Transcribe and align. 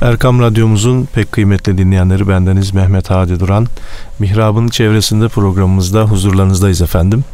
Erkam 0.00 0.40
Radyomuzun 0.40 1.08
pek 1.14 1.32
kıymetli 1.32 1.78
dinleyenleri 1.78 2.28
bendeniz 2.28 2.74
Mehmet 2.74 3.10
Hadi 3.10 3.40
Duran. 3.40 3.66
Mihrab'ın 4.18 4.68
çevresinde 4.68 5.28
programımızda 5.28 6.02
huzurlarınızdayız 6.02 6.82
efendim. 6.82 7.24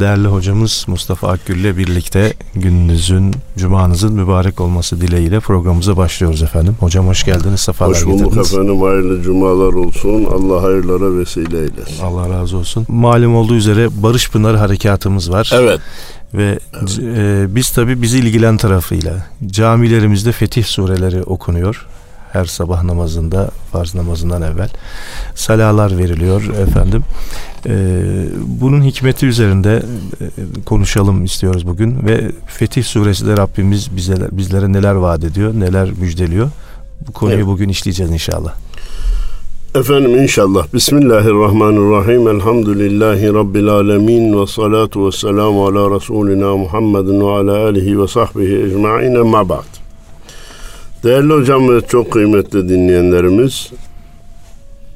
Değerli 0.00 0.28
hocamız 0.28 0.84
Mustafa 0.88 1.28
Akgül 1.28 1.60
ile 1.60 1.76
birlikte 1.76 2.32
gününüzün, 2.54 3.34
cumanızın 3.58 4.12
mübarek 4.12 4.60
olması 4.60 5.00
dileğiyle 5.00 5.40
programımıza 5.40 5.96
başlıyoruz 5.96 6.42
efendim. 6.42 6.76
Hocam 6.80 7.06
hoş 7.08 7.24
geldiniz, 7.24 7.60
sefalar 7.60 7.94
Hoş 7.96 8.06
bulduk 8.06 8.18
getirdiniz. 8.18 8.54
efendim, 8.54 8.82
hayırlı 8.82 9.22
cumalar 9.22 9.72
olsun. 9.72 10.24
Allah 10.24 10.62
hayırlara 10.62 11.18
vesile 11.18 11.58
eylesin. 11.58 12.04
Allah 12.04 12.28
razı 12.28 12.56
olsun. 12.56 12.86
Malum 12.88 13.36
olduğu 13.36 13.54
üzere 13.54 13.88
Barış 14.02 14.30
Pınar 14.30 14.56
harekatımız 14.56 15.30
var. 15.32 15.50
Evet, 15.54 15.80
Ve 16.34 16.58
e, 16.98 17.46
biz 17.54 17.70
tabi 17.70 18.02
bizi 18.02 18.18
ilgilen 18.18 18.56
tarafıyla 18.56 19.26
camilerimizde 19.46 20.32
fetih 20.32 20.64
sureleri 20.64 21.22
okunuyor. 21.22 21.86
Her 22.32 22.44
sabah 22.44 22.82
namazında, 22.82 23.50
farz 23.72 23.94
namazından 23.94 24.42
evvel. 24.42 24.68
Salalar 25.34 25.98
veriliyor 25.98 26.42
efendim. 26.42 27.04
E, 27.66 27.72
bunun 28.46 28.82
hikmeti 28.82 29.26
üzerinde 29.26 29.82
e, 30.20 30.64
konuşalım 30.64 31.24
istiyoruz 31.24 31.66
bugün. 31.66 32.06
Ve 32.06 32.30
Fetih 32.46 32.84
suresi 32.84 33.26
de 33.26 33.36
Rabbimiz 33.36 33.96
bize, 33.96 34.16
bizlere 34.32 34.72
neler 34.72 34.94
vaat 34.94 35.24
ediyor, 35.24 35.54
neler 35.54 35.90
müjdeliyor. 35.90 36.50
Bu 37.08 37.12
konuyu 37.12 37.36
Evet. 37.36 37.46
bugün 37.46 37.68
işleyeceğiz 37.68 38.12
inşallah. 38.12 38.54
Efendim 39.74 40.16
inşallah. 40.16 40.74
Bismillahirrahmanirrahim. 40.74 42.28
Elhamdülillahi 42.28 43.34
Rabbil 43.34 43.68
alemin. 43.68 44.40
Ve 44.40 44.46
salatu 44.46 45.06
ve 45.06 45.12
selamu 45.12 45.66
ala 45.66 45.96
Resulina 45.96 46.56
Muhammedin 46.56 47.20
ve 47.20 47.30
ala 47.30 47.64
alihi 47.64 48.00
ve 48.02 48.08
sahbihi 48.08 48.56
ecma'in 48.62 49.14
emma 49.14 49.48
ba'd. 49.48 49.64
Değerli 51.04 51.32
hocam 51.32 51.68
ve 51.68 51.80
çok 51.80 52.10
kıymetli 52.12 52.68
dinleyenlerimiz, 52.68 53.72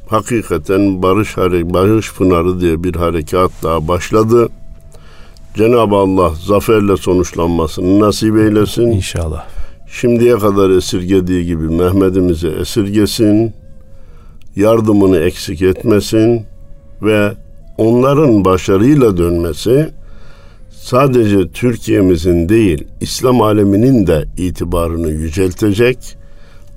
hakikaten 0.09 1.03
Barış, 1.03 1.37
Hare- 1.37 1.75
Barış 1.75 2.15
Pınarı 2.15 2.61
diye 2.61 2.85
bir 2.85 2.95
harekat 2.95 3.51
daha 3.63 3.89
başladı. 3.89 4.49
Cenab-ı 5.55 5.97
Allah 5.97 6.33
zaferle 6.47 6.97
sonuçlanmasını 6.97 8.01
nasip 8.01 8.37
eylesin. 8.37 8.87
İnşallah. 8.87 9.45
şimdiye 9.93 10.39
kadar 10.39 10.71
esirgediği 10.71 11.47
gibi 11.47 11.69
Mehmet'imize 11.69 12.49
esirgesin, 12.49 13.53
yardımını 14.59 15.19
eksik 15.19 15.63
etmesin 15.63 16.43
ve 17.03 17.33
onların 17.79 18.45
başarıyla 18.45 19.17
dönmesi 19.17 19.91
sadece 20.71 21.49
Türkiye'mizin 21.49 22.49
değil 22.49 22.85
İslam 23.01 23.43
aleminin 23.43 24.07
de 24.07 24.25
itibarını 24.37 25.09
yüceltecek, 25.09 26.17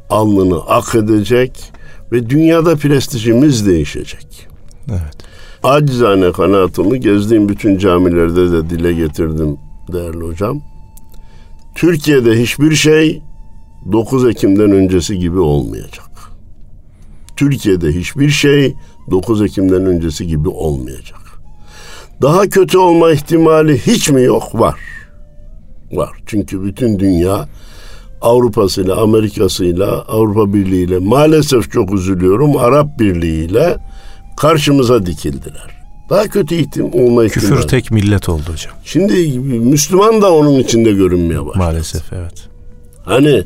alnını 0.10 0.60
ak 0.68 0.96
edecek 0.96 1.72
ve 2.12 2.30
dünyada 2.30 2.76
prestijimiz 2.76 3.68
değişecek. 3.68 4.48
Evet. 4.90 5.18
Acizane 5.64 6.32
kanaatımı 6.32 6.98
gezdiğim 6.98 7.50
bütün 7.50 7.78
camilerde 7.78 8.52
de 8.52 8.70
dile 8.70 8.94
getirdim 8.94 9.58
değerli 9.94 10.24
hocam. 10.24 10.62
Türkiye'de 11.76 12.42
hiçbir 12.42 12.76
şey 12.76 13.22
9 13.92 14.28
Ekim'den 14.28 14.72
öncesi 14.72 15.20
gibi 15.20 15.40
olmayacak. 15.40 16.11
Türkiye'de 17.42 17.92
hiçbir 17.92 18.30
şey 18.30 18.76
9 19.12 19.42
Ekim'den 19.42 19.86
öncesi 19.86 20.28
gibi 20.28 20.50
olmayacak. 20.50 21.20
Daha 22.22 22.50
kötü 22.50 22.78
olma 22.78 23.12
ihtimali 23.12 23.78
hiç 23.78 24.10
mi 24.10 24.24
yok? 24.24 24.60
Var. 24.60 24.80
Var. 25.92 26.10
Çünkü 26.26 26.64
bütün 26.64 27.00
dünya 27.00 27.48
Avrupa'sıyla, 28.22 29.02
Amerika'sıyla, 29.02 30.02
Avrupa 30.02 30.54
Birliği'yle 30.54 31.00
maalesef 31.00 31.72
çok 31.72 31.94
üzülüyorum 31.94 32.58
Arap 32.58 33.00
Birliği'yle 33.00 33.78
karşımıza 34.38 35.06
dikildiler. 35.06 35.84
Daha 36.10 36.28
kötü 36.28 36.56
ihtim 36.56 36.86
olma 36.86 37.26
ihtimali. 37.26 37.30
Küfür 37.30 37.68
tek 37.68 37.92
millet 37.92 38.30
oldu 38.30 38.44
hocam. 38.54 38.74
Şimdi 38.86 39.40
Müslüman 39.40 40.22
da 40.22 40.34
onun 40.34 40.60
içinde 40.60 40.92
görünmeye 40.92 41.46
başladı. 41.46 41.58
Maalesef 41.58 42.14
evet. 42.14 42.48
Hani 43.06 43.44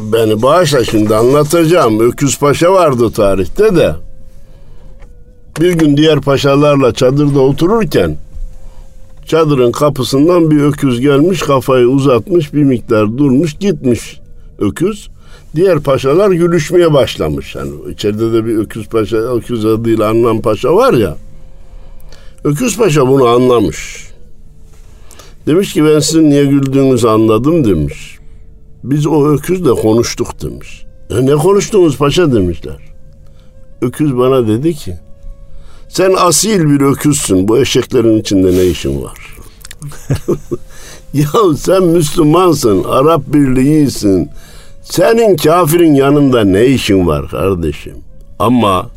beni 0.00 0.42
bağışla 0.42 0.84
şimdi 0.84 1.14
anlatacağım. 1.14 2.00
Öküz 2.00 2.38
Paşa 2.38 2.72
vardı 2.72 3.10
tarihte 3.10 3.76
de. 3.76 3.94
Bir 5.60 5.72
gün 5.72 5.96
diğer 5.96 6.20
paşalarla 6.20 6.94
çadırda 6.94 7.40
otururken 7.40 8.16
çadırın 9.26 9.72
kapısından 9.72 10.50
bir 10.50 10.62
öküz 10.62 11.00
gelmiş 11.00 11.40
kafayı 11.40 11.86
uzatmış 11.86 12.54
bir 12.54 12.62
miktar 12.62 13.18
durmuş 13.18 13.54
gitmiş 13.54 14.20
öküz. 14.58 15.08
Diğer 15.56 15.80
paşalar 15.80 16.30
gülüşmeye 16.30 16.92
başlamış. 16.92 17.54
Yani 17.54 17.70
içeride 17.92 18.32
de 18.32 18.46
bir 18.46 18.56
öküz 18.56 18.88
paşa, 18.88 19.16
öküz 19.16 19.66
adıyla 19.66 20.08
anılan 20.08 20.40
paşa 20.40 20.76
var 20.76 20.92
ya. 20.94 21.16
Öküz 22.44 22.78
paşa 22.78 23.08
bunu 23.08 23.26
anlamış. 23.26 24.08
Demiş 25.46 25.72
ki 25.72 25.84
ben 25.84 25.98
sizin 25.98 26.30
niye 26.30 26.44
güldüğünüzü 26.44 27.08
anladım 27.08 27.64
demiş. 27.64 28.13
Biz 28.84 29.06
o 29.06 29.28
öküzle 29.28 29.70
konuştuk 29.70 30.42
demiş. 30.42 30.84
E 31.10 31.26
ne 31.26 31.32
konuştunuz 31.32 31.98
paşa 31.98 32.32
demişler. 32.32 32.76
Öküz 33.82 34.16
bana 34.16 34.48
dedi 34.48 34.74
ki 34.74 34.94
sen 35.88 36.14
asil 36.18 36.70
bir 36.70 36.80
öküzsün 36.80 37.48
bu 37.48 37.58
eşeklerin 37.58 38.18
içinde 38.18 38.52
ne 38.52 38.64
işin 38.64 39.02
var? 39.02 39.36
ya 41.14 41.28
sen 41.58 41.82
Müslümansın, 41.82 42.84
Arap 42.84 43.22
Birliği'sin. 43.26 44.28
Senin 44.82 45.36
kafirin 45.36 45.94
yanında 45.94 46.44
ne 46.44 46.66
işin 46.66 47.06
var 47.06 47.28
kardeşim? 47.28 47.96
Ama 48.38 48.90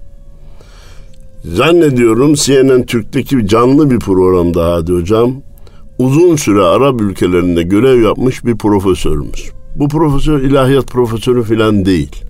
zannediyorum 1.45 2.33
CNN 2.33 2.85
Türk'teki 2.85 3.47
canlı 3.47 3.91
bir 3.91 3.99
programda 3.99 4.73
hadi 4.73 4.93
hocam 4.93 5.33
uzun 5.99 6.35
süre 6.35 6.61
Arap 6.61 7.01
ülkelerinde 7.01 7.63
görev 7.63 8.01
yapmış 8.01 8.45
bir 8.45 8.57
profesörümüz. 8.57 9.56
Bu 9.79 9.87
profesör 9.87 10.41
ilahiyat 10.41 10.87
profesörü 10.87 11.43
falan 11.43 11.85
değil. 11.85 12.25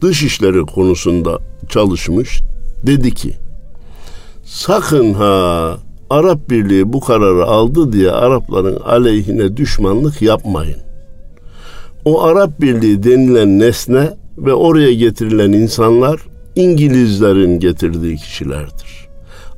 Dış 0.00 0.22
işleri 0.22 0.60
konusunda 0.60 1.38
çalışmış. 1.68 2.40
Dedi 2.86 3.14
ki 3.14 3.32
sakın 4.44 5.14
ha 5.14 5.76
Arap 6.10 6.50
Birliği 6.50 6.92
bu 6.92 7.00
kararı 7.00 7.44
aldı 7.44 7.92
diye 7.92 8.10
Arapların 8.10 8.80
aleyhine 8.80 9.56
düşmanlık 9.56 10.22
yapmayın. 10.22 10.78
O 12.04 12.22
Arap 12.22 12.60
Birliği 12.60 13.02
denilen 13.02 13.58
nesne 13.58 14.10
ve 14.38 14.54
oraya 14.54 14.94
getirilen 14.94 15.52
insanlar 15.52 16.20
İngilizlerin 16.56 17.60
getirdiği 17.60 18.16
kişilerdir. 18.16 19.08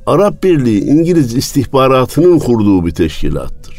Arap 0.05 0.43
Birliği 0.43 0.83
İngiliz 0.83 1.35
istihbaratının 1.35 2.39
kurduğu 2.39 2.85
bir 2.85 2.91
teşkilattır. 2.91 3.78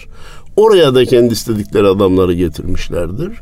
Oraya 0.57 0.95
da 0.95 1.05
kendi 1.05 1.33
istedikleri 1.33 1.87
adamları 1.87 2.35
getirmişlerdir. 2.35 3.41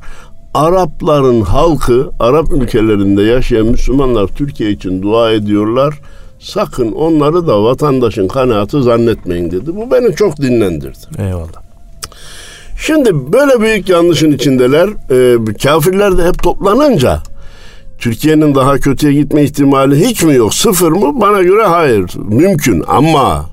Arapların 0.55 1.41
halkı, 1.41 2.11
Arap 2.21 2.53
ülkelerinde 2.53 3.23
yaşayan 3.23 3.67
Müslümanlar 3.67 4.27
Türkiye 4.27 4.71
için 4.71 5.03
dua 5.03 5.33
ediyorlar. 5.33 6.01
Sakın 6.41 6.93
onları 6.93 7.47
da 7.47 7.63
vatandaşın 7.63 8.29
kanaatı 8.29 8.83
zannetmeyin 8.83 9.51
dedi. 9.51 9.77
Bu 9.77 9.91
beni 9.91 10.15
çok 10.15 10.37
dinlendirdi. 10.37 10.99
Eyvallah. 11.19 11.63
Şimdi 12.81 13.33
böyle 13.33 13.61
büyük 13.61 13.89
yanlışın 13.89 14.33
içindeler. 14.33 14.89
Ee, 15.11 15.55
kafirler 15.63 16.19
de 16.19 16.25
hep 16.25 16.43
toplanınca 16.43 17.23
Türkiye'nin 17.99 18.55
daha 18.55 18.79
kötüye 18.79 19.13
gitme 19.13 19.43
ihtimali 19.43 20.07
hiç 20.09 20.23
mi 20.23 20.35
yok? 20.35 20.55
Sıfır 20.55 20.93
mı? 20.93 21.21
Bana 21.21 21.43
göre 21.43 21.67
hayır. 21.67 22.11
Mümkün 22.17 22.85
ama 22.87 23.47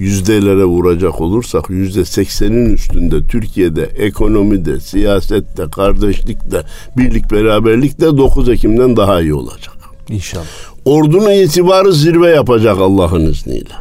yüzdelere 0.00 0.64
vuracak 0.64 1.20
olursak 1.20 1.70
yüzde 1.70 2.04
seksenin 2.04 2.74
üstünde 2.74 3.26
Türkiye'de 3.26 3.82
ekonomide, 3.82 4.80
siyasette, 4.80 5.64
kardeşlikte, 5.70 6.62
birlik 6.96 7.30
beraberlikte 7.32 8.06
9 8.16 8.48
Ekim'den 8.48 8.96
daha 8.96 9.20
iyi 9.20 9.34
olacak. 9.34 9.74
İnşallah. 10.08 10.44
Ordunun 10.84 11.30
itibarı 11.30 11.92
zirve 11.92 12.30
yapacak 12.30 12.78
Allah'ın 12.78 13.26
izniyle. 13.26 13.74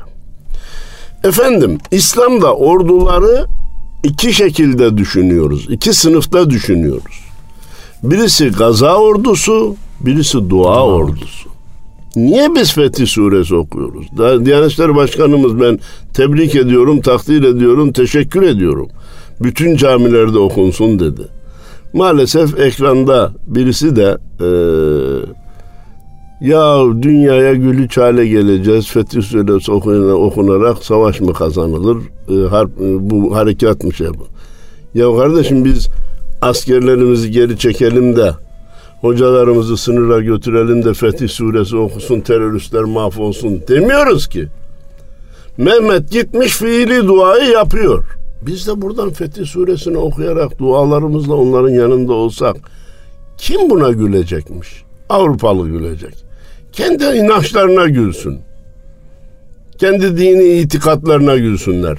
Efendim 1.23 1.77
İslam'da 1.91 2.55
orduları 2.55 3.45
iki 4.03 4.33
şekilde 4.33 4.97
düşünüyoruz. 4.97 5.67
iki 5.69 5.93
sınıfta 5.93 6.49
düşünüyoruz. 6.49 7.19
Birisi 8.03 8.49
gaza 8.49 8.95
ordusu, 8.95 9.75
birisi 9.99 10.49
dua 10.49 10.85
ordusu. 10.85 11.48
Niye 12.25 12.55
biz 12.55 12.73
Fetih 12.73 13.07
Suresi 13.07 13.55
okuyoruz? 13.55 14.05
Diyanet 14.45 14.71
İşleri 14.71 14.95
Başkanımız 14.95 15.59
ben 15.59 15.79
tebrik 16.13 16.55
ediyorum, 16.55 17.01
takdir 17.01 17.43
ediyorum, 17.43 17.91
teşekkür 17.91 18.41
ediyorum. 18.41 18.87
Bütün 19.41 19.75
camilerde 19.75 20.39
okunsun 20.39 20.99
dedi. 20.99 21.21
Maalesef 21.93 22.59
ekranda 22.59 23.31
birisi 23.47 23.95
de 23.95 24.17
eee 24.39 25.33
ya 26.41 26.83
dünyaya 27.01 27.53
gülü 27.53 27.89
çale 27.89 28.27
geleceğiz. 28.27 28.87
Fetih 28.87 29.21
Suresi 29.21 29.71
okunarak 29.71 30.77
savaş 30.77 31.21
mı 31.21 31.33
kazanılır? 31.33 31.97
E, 32.29 32.47
harp, 32.49 32.69
e, 32.81 33.09
bu 33.09 33.35
harekat 33.35 33.83
mı 33.83 33.93
şey 33.93 34.07
bu? 34.07 34.27
Ya 34.99 35.17
kardeşim 35.17 35.65
biz 35.65 35.87
askerlerimizi 36.41 37.31
geri 37.31 37.57
çekelim 37.57 38.15
de 38.15 38.31
hocalarımızı 39.01 39.77
sınıra 39.77 40.19
götürelim 40.19 40.85
de 40.85 40.93
Fetih 40.93 41.29
suresi 41.29 41.77
okusun 41.77 42.21
teröristler 42.21 42.83
mahvolsun 42.83 43.61
demiyoruz 43.67 44.27
ki. 44.27 44.47
Mehmet 45.57 46.11
gitmiş 46.11 46.57
fiili 46.57 47.07
duayı 47.07 47.51
yapıyor. 47.51 48.05
Biz 48.41 48.67
de 48.67 48.81
buradan 48.81 49.09
Fetih 49.09 49.45
suresini 49.45 49.97
okuyarak 49.97 50.59
dualarımızla 50.59 51.35
onların 51.35 51.69
yanında 51.69 52.13
olsak 52.13 52.55
kim 53.37 53.69
buna 53.69 53.89
gülecekmiş? 53.89 54.83
Avrupalı 55.09 55.69
gülecek. 55.69 56.13
Kendi 56.71 57.03
inançlarına 57.03 57.85
gülsün. 57.85 58.39
Kendi 59.77 60.17
dini 60.17 60.43
itikatlarına 60.43 61.37
gülsünler. 61.37 61.97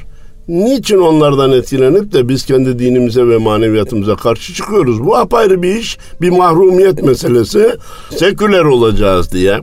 Niçin 0.50 0.98
onlardan 0.98 1.52
etkilenip 1.52 2.12
de 2.12 2.28
biz 2.28 2.46
kendi 2.46 2.78
dinimize 2.78 3.28
ve 3.28 3.36
maneviyatımıza 3.36 4.16
karşı 4.16 4.54
çıkıyoruz? 4.54 5.04
Bu 5.04 5.16
apayrı 5.16 5.62
bir 5.62 5.76
iş, 5.76 5.98
bir 6.20 6.30
mahrumiyet 6.30 7.02
meselesi. 7.02 7.76
Seküler 8.16 8.64
olacağız 8.64 9.32
diye, 9.32 9.60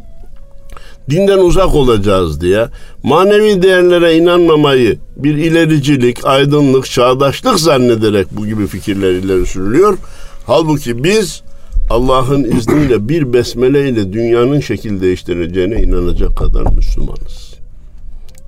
dinden 1.09 1.37
uzak 1.37 1.75
olacağız 1.75 2.41
diye, 2.41 2.65
manevi 3.03 3.61
değerlere 3.61 4.15
inanmamayı 4.15 4.99
bir 5.15 5.35
ilericilik, 5.35 6.25
aydınlık, 6.25 6.85
çağdaşlık 6.85 7.59
zannederek 7.59 8.27
bu 8.31 8.47
gibi 8.47 8.67
fikirler 8.67 9.11
ileri 9.11 9.45
sürülüyor. 9.45 9.97
Halbuki 10.45 11.03
biz 11.03 11.41
Allah'ın 11.89 12.43
izniyle 12.43 13.09
bir 13.09 13.33
besmele 13.33 13.89
ile 13.89 14.13
dünyanın 14.13 14.59
şekil 14.59 15.01
değiştireceğine 15.01 15.81
inanacak 15.81 16.37
kadar 16.37 16.75
Müslümanız. 16.75 17.46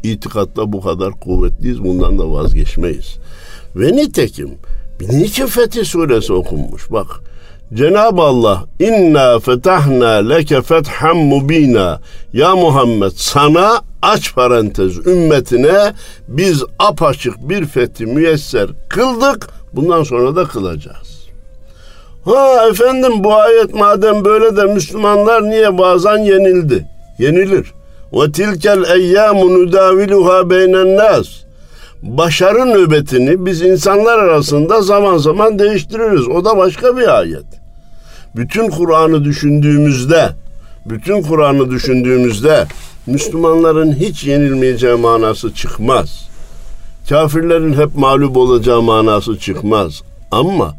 İtikatta 0.04 0.74
bu 0.74 0.81
kadar 0.81 1.12
kuvvetliyiz. 1.12 1.84
Bundan 1.84 2.19
da 2.19 2.31
vazgeçmeyiz. 2.31 3.16
Ve 3.75 3.96
nitekim 3.96 4.50
niçin 5.01 5.46
Fetih 5.46 5.86
suresi 5.86 6.34
okunmuş? 6.34 6.92
Bak 6.92 7.07
Cenab-ı 7.74 8.22
Allah 8.22 8.63
inna 8.80 9.40
fetahna 9.40 10.10
leke 10.10 10.62
fethan 10.62 11.18
mubina 11.18 12.00
ya 12.34 12.56
Muhammed 12.56 13.12
sana 13.16 13.81
aç 14.01 14.36
parantez 14.36 15.07
ümmetine 15.07 15.94
biz 16.28 16.63
apaçık 16.80 17.50
bir 17.50 17.66
fethi 17.66 18.06
müyesser 18.06 18.68
kıldık 18.90 19.50
bundan 19.74 20.04
sonra 20.04 20.36
da 20.36 20.44
kılacağız. 20.44 21.28
Ha 22.25 22.68
efendim 22.69 23.24
bu 23.24 23.34
ayet 23.36 23.74
madem 23.74 24.25
böyle 24.25 24.57
de 24.57 24.63
Müslümanlar 24.63 25.50
niye 25.50 25.78
bazen 25.78 26.18
yenildi? 26.18 26.86
Yenilir. 27.19 27.74
Ve 28.13 28.31
tilkel 28.31 28.83
eyyamu 28.95 29.53
nudaviluha 29.53 30.50
beynen 30.50 30.97
nas. 30.97 31.27
Başarı 32.03 32.65
nöbetini 32.65 33.45
biz 33.45 33.61
insanlar 33.61 34.19
arasında 34.19 34.81
zaman 34.81 35.17
zaman 35.17 35.59
değiştiririz. 35.59 36.27
O 36.27 36.45
da 36.45 36.57
başka 36.57 36.97
bir 36.97 37.19
ayet. 37.19 37.45
Bütün 38.35 38.69
Kur'an'ı 38.69 39.23
düşündüğümüzde, 39.23 40.29
bütün 40.85 41.21
Kur'an'ı 41.21 41.71
düşündüğümüzde 41.71 42.65
Müslümanların 43.07 43.91
hiç 43.91 44.23
yenilmeyeceği 44.23 44.95
manası 44.95 45.53
çıkmaz. 45.53 46.29
Kafirlerin 47.09 47.73
hep 47.73 47.95
mağlup 47.95 48.38
olacağı 48.38 48.81
manası 48.81 49.39
çıkmaz. 49.39 50.01
Ama 50.31 50.75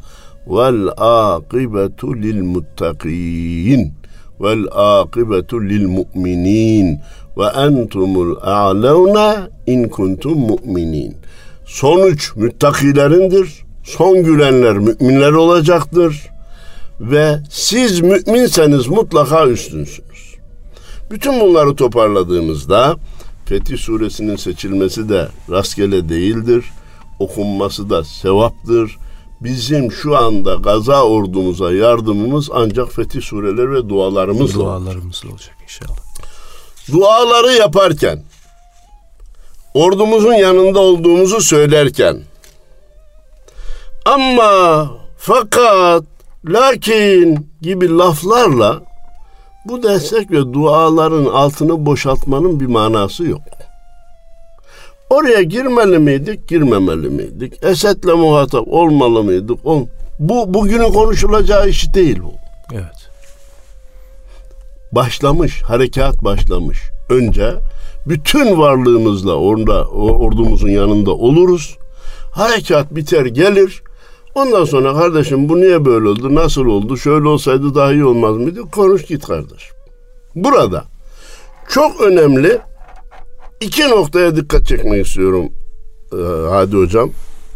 vel 0.46 0.88
akibetu 0.96 2.16
lil 2.16 2.42
muttakin 2.42 3.92
vel 4.40 4.64
akibetu 4.70 5.60
lil 5.62 5.86
mu'minin 5.86 7.00
ve 7.38 7.44
entumul 7.44 8.36
a'levne 8.42 9.36
in 9.66 9.88
kuntum 9.88 10.38
mu'minin. 10.38 11.16
Sonuç 11.66 12.36
müttakilerindir. 12.36 13.62
Son 13.84 14.22
gülenler 14.24 14.78
müminler 14.78 15.32
olacaktır. 15.32 16.30
Ve 17.00 17.38
siz 17.50 18.00
müminseniz 18.00 18.86
mutlaka 18.86 19.46
üstünsünüz. 19.46 20.34
Bütün 21.10 21.40
bunları 21.40 21.76
toparladığımızda 21.76 22.96
Fetih 23.44 23.78
suresinin 23.78 24.36
seçilmesi 24.36 25.08
de 25.08 25.28
rastgele 25.50 26.08
değildir. 26.08 26.64
Okunması 27.18 27.90
da 27.90 28.04
sevaptır. 28.04 28.96
Bizim 29.40 29.92
şu 29.92 30.16
anda 30.16 30.54
gaza 30.54 31.02
ordumuza 31.04 31.72
yardımımız 31.72 32.50
ancak 32.54 32.92
Fetih 32.92 33.22
sureleri 33.22 33.72
ve 33.72 33.88
dualarımızla. 33.88 34.60
Dualarımızla 34.60 35.30
olacak 35.30 35.56
inşallah. 35.62 36.09
Duaları 36.92 37.52
yaparken, 37.52 38.22
ordumuzun 39.74 40.34
yanında 40.34 40.80
olduğumuzu 40.80 41.40
söylerken, 41.40 42.20
ama 44.04 44.90
fakat, 45.18 46.04
lakin 46.44 47.50
gibi 47.62 47.98
laflarla 47.98 48.80
bu 49.64 49.82
destek 49.82 50.30
ve 50.30 50.52
duaların 50.52 51.24
altını 51.24 51.86
boşaltmanın 51.86 52.60
bir 52.60 52.66
manası 52.66 53.24
yok. 53.24 53.40
Oraya 55.10 55.42
girmeli 55.42 55.98
miydik, 55.98 56.48
girmemeli 56.48 57.08
miydik? 57.08 57.64
Esed'le 57.64 58.14
muhatap 58.16 58.68
olmalı 58.68 59.22
mıydık? 59.22 59.66
Ol 59.66 59.86
bu 60.18 60.54
bugünün 60.54 60.92
konuşulacağı 60.92 61.68
iş 61.68 61.94
değil 61.94 62.20
bu. 62.22 62.32
Evet. 62.72 62.99
Başlamış, 64.92 65.62
harekat 65.62 66.24
başlamış. 66.24 66.78
Önce 67.08 67.54
bütün 68.06 68.58
varlığımızla 68.58 69.34
orada 69.34 69.84
ordumuzun 69.88 70.68
yanında 70.68 71.10
oluruz. 71.10 71.78
Harekat 72.32 72.94
biter 72.94 73.26
gelir. 73.26 73.82
Ondan 74.34 74.64
sonra 74.64 74.94
kardeşim 74.94 75.48
bu 75.48 75.60
niye 75.60 75.84
böyle 75.84 76.08
oldu, 76.08 76.34
nasıl 76.34 76.66
oldu, 76.66 76.96
şöyle 76.96 77.28
olsaydı 77.28 77.74
daha 77.74 77.92
iyi 77.92 78.04
olmaz 78.04 78.36
mıydı? 78.36 78.60
Konuş 78.72 79.04
git 79.04 79.26
kardeş. 79.26 79.70
Burada 80.34 80.84
çok 81.68 82.00
önemli 82.00 82.58
iki 83.60 83.90
noktaya 83.90 84.36
dikkat 84.36 84.66
çekmek 84.66 85.06
istiyorum 85.06 85.52
ee, 86.12 86.16
Hadi 86.50 86.76
Hocam. 86.76 87.10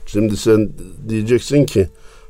Şimdi 0.06 0.36
sen 0.36 0.70
diyeceksin 1.08 1.64
ki 1.64 1.88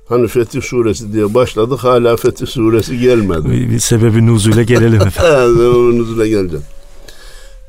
hani 0.09 0.29
Fetih 0.29 0.63
Suresi 0.63 1.13
diye 1.13 1.35
başladık 1.35 1.79
hala 1.85 2.17
Fetih 2.17 2.47
Suresi 2.47 2.99
gelmedi. 2.99 3.51
Bir, 3.51 3.71
bir 3.71 3.79
sebebi 3.79 4.27
nuzule 4.27 4.65
gelelim 4.65 5.03
efendim. 5.07 5.59
evet, 5.61 5.95
nuzule 5.95 6.29
geleceğim. 6.29 6.65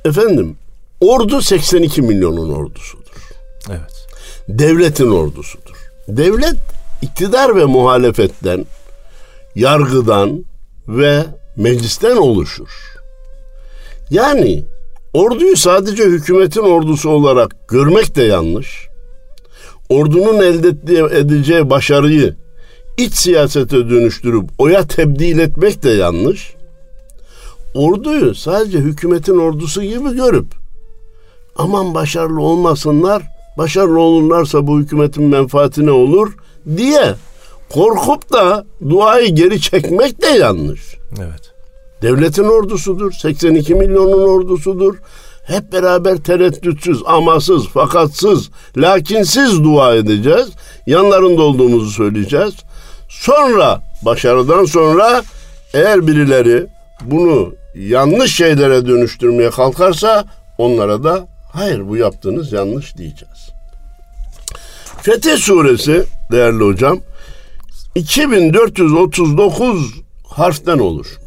Efendim 0.06 0.58
ordu 1.02 1.42
82 1.42 2.02
milyonun 2.02 2.54
ordusudur. 2.54 3.06
Evet. 3.70 4.08
Devletin 4.50 5.12
ordusudur. 5.12 5.76
Devlet 6.08 6.56
iktidar 7.02 7.56
ve 7.56 7.66
muhalefetten, 7.66 8.66
yargıdan 9.56 10.46
ve 10.88 11.26
meclisten 11.58 12.16
oluşur. 12.18 12.70
Yani 14.10 14.66
orduyu 15.14 15.58
sadece 15.58 16.04
hükümetin 16.04 16.62
ordusu 16.62 17.10
olarak 17.10 17.56
görmek 17.68 18.16
de 18.16 18.24
yanlış. 18.24 18.88
Ordunun 19.90 20.40
elde 20.40 20.68
edeceği 21.20 21.70
başarıyı 21.70 22.36
iç 22.98 23.14
siyasete 23.14 23.90
dönüştürüp 23.90 24.50
oya 24.58 24.88
tebdil 24.88 25.40
etmek 25.40 25.84
de 25.84 25.90
yanlış. 25.90 26.56
Orduyu 27.74 28.36
sadece 28.36 28.78
hükümetin 28.78 29.38
ordusu 29.38 29.84
gibi 29.84 30.16
görüp 30.16 30.48
aman 31.56 31.94
başarılı 31.94 32.42
olmasınlar, 32.42 33.24
başarılı 33.58 34.00
olurlarsa 34.00 34.68
bu 34.68 34.80
hükümetin 34.80 35.24
menfaatine 35.24 35.92
olur 35.92 36.34
diye 36.78 37.16
korkup 37.70 38.34
da 38.34 38.66
duayı 38.90 39.36
geri 39.36 39.62
çekmek 39.62 40.22
de 40.22 40.28
yanlış. 40.28 40.96
Evet. 41.20 41.54
Devletin 42.02 42.44
ordusudur. 42.44 43.12
82 43.12 43.76
milyonun 43.76 44.28
ordusudur. 44.28 44.96
Hep 45.48 45.74
beraber 45.74 46.18
tereddütsüz, 46.18 47.02
amasız, 47.06 47.68
fakatsız, 47.68 48.50
lakinsiz 48.78 49.64
dua 49.64 49.96
edeceğiz. 49.96 50.50
Yanlarında 50.88 51.42
olduğumuzu 51.42 51.92
söyleyeceğiz. 51.92 52.54
Sonra, 53.10 53.82
başarıdan 54.02 54.66
sonra 54.66 55.24
eğer 55.74 56.08
birileri 56.08 56.68
bunu 57.02 57.54
yanlış 57.76 58.36
şeylere 58.36 58.88
dönüştürmeye 58.88 59.50
kalkarsa 59.50 60.26
onlara 60.58 61.04
da 61.04 61.28
hayır 61.54 61.88
bu 61.88 61.98
yaptığınız 61.98 62.54
yanlış 62.54 62.98
diyeceğiz. 62.98 63.50
Fetih 65.02 65.38
suresi 65.38 66.04
değerli 66.32 66.64
hocam 66.64 67.00
2439 67.96 69.94
harften 70.28 70.80
oluşmuş. 70.80 71.25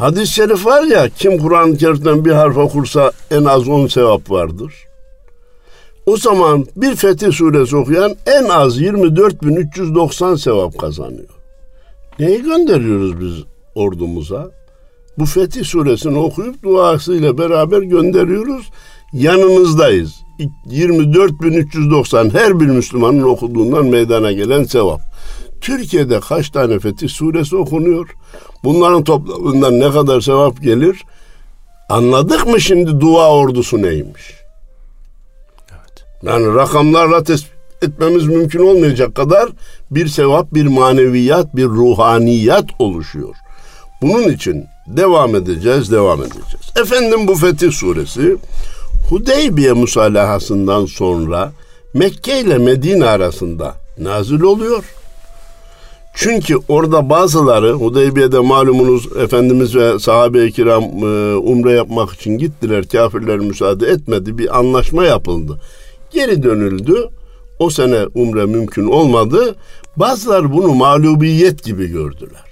Hadis-i 0.00 0.34
şerif 0.34 0.66
var 0.66 0.82
ya 0.82 1.08
kim 1.08 1.38
Kur'an-ı 1.38 1.76
Kerim'den 1.76 2.24
bir 2.24 2.30
harf 2.30 2.56
okursa 2.56 3.12
en 3.30 3.44
az 3.44 3.68
10 3.68 3.86
sevap 3.86 4.30
vardır. 4.30 4.74
O 6.06 6.16
zaman 6.16 6.66
bir 6.76 6.96
Fetih 6.96 7.32
suresi 7.32 7.76
okuyan 7.76 8.14
en 8.26 8.44
az 8.44 8.80
24.390 8.80 10.38
sevap 10.38 10.78
kazanıyor. 10.78 11.28
Neyi 12.18 12.42
gönderiyoruz 12.42 13.20
biz 13.20 13.44
ordumuza? 13.74 14.50
Bu 15.18 15.24
Fetih 15.24 15.64
suresini 15.64 16.18
okuyup 16.18 16.62
duasıyla 16.62 17.38
beraber 17.38 17.82
gönderiyoruz. 17.82 18.70
Yanınızdayız. 19.12 20.14
24.390 20.66 22.32
her 22.32 22.60
bir 22.60 22.66
Müslümanın 22.66 23.22
okuduğundan 23.22 23.86
meydana 23.86 24.32
gelen 24.32 24.64
sevap. 24.64 25.00
Türkiye'de 25.60 26.20
kaç 26.20 26.50
tane 26.50 26.78
Fetih 26.78 27.08
Suresi 27.08 27.56
okunuyor? 27.56 28.08
Bunların 28.64 29.04
toplamından 29.04 29.80
ne 29.80 29.90
kadar 29.90 30.20
sevap 30.20 30.62
gelir? 30.62 31.02
Anladık 31.88 32.46
mı 32.46 32.60
şimdi 32.60 33.00
dua 33.00 33.30
ordusu 33.30 33.82
neymiş? 33.82 34.34
Evet. 35.70 36.04
Yani 36.22 36.54
rakamlarla 36.54 37.24
tespit 37.24 37.52
etmemiz 37.82 38.26
mümkün 38.26 38.66
olmayacak 38.66 39.14
kadar 39.14 39.48
bir 39.90 40.08
sevap, 40.08 40.54
bir 40.54 40.66
maneviyat, 40.66 41.56
bir 41.56 41.64
ruhaniyat 41.64 42.64
oluşuyor. 42.78 43.34
Bunun 44.02 44.28
için 44.28 44.64
devam 44.86 45.36
edeceğiz, 45.36 45.92
devam 45.92 46.20
edeceğiz. 46.20 46.72
Efendim 46.80 47.28
bu 47.28 47.34
Fetih 47.34 47.72
Suresi 47.72 48.36
Hudeybiye 49.08 49.72
musalahasından 49.72 50.86
sonra 50.86 51.52
Mekke 51.94 52.40
ile 52.40 52.58
Medine 52.58 53.06
arasında 53.06 53.74
nazil 53.98 54.40
oluyor. 54.40 54.84
Çünkü 56.22 56.56
orada 56.68 57.10
bazıları 57.10 57.72
Hudeybiye'de 57.72 58.38
malumunuz 58.38 59.08
Efendimiz 59.16 59.76
ve 59.76 59.98
sahabe-i 59.98 60.52
kiram 60.52 60.82
e, 60.84 61.36
umre 61.36 61.72
yapmak 61.72 62.12
için 62.12 62.38
gittiler. 62.38 62.88
Kafirler 62.88 63.38
müsaade 63.38 63.86
etmedi. 63.86 64.38
Bir 64.38 64.58
anlaşma 64.58 65.04
yapıldı. 65.04 65.60
Geri 66.10 66.42
dönüldü. 66.42 67.08
O 67.58 67.70
sene 67.70 68.06
umre 68.14 68.46
mümkün 68.46 68.86
olmadı. 68.86 69.54
Bazıları 69.96 70.52
bunu 70.52 70.74
mağlubiyet 70.74 71.64
gibi 71.64 71.86
gördüler. 71.86 72.44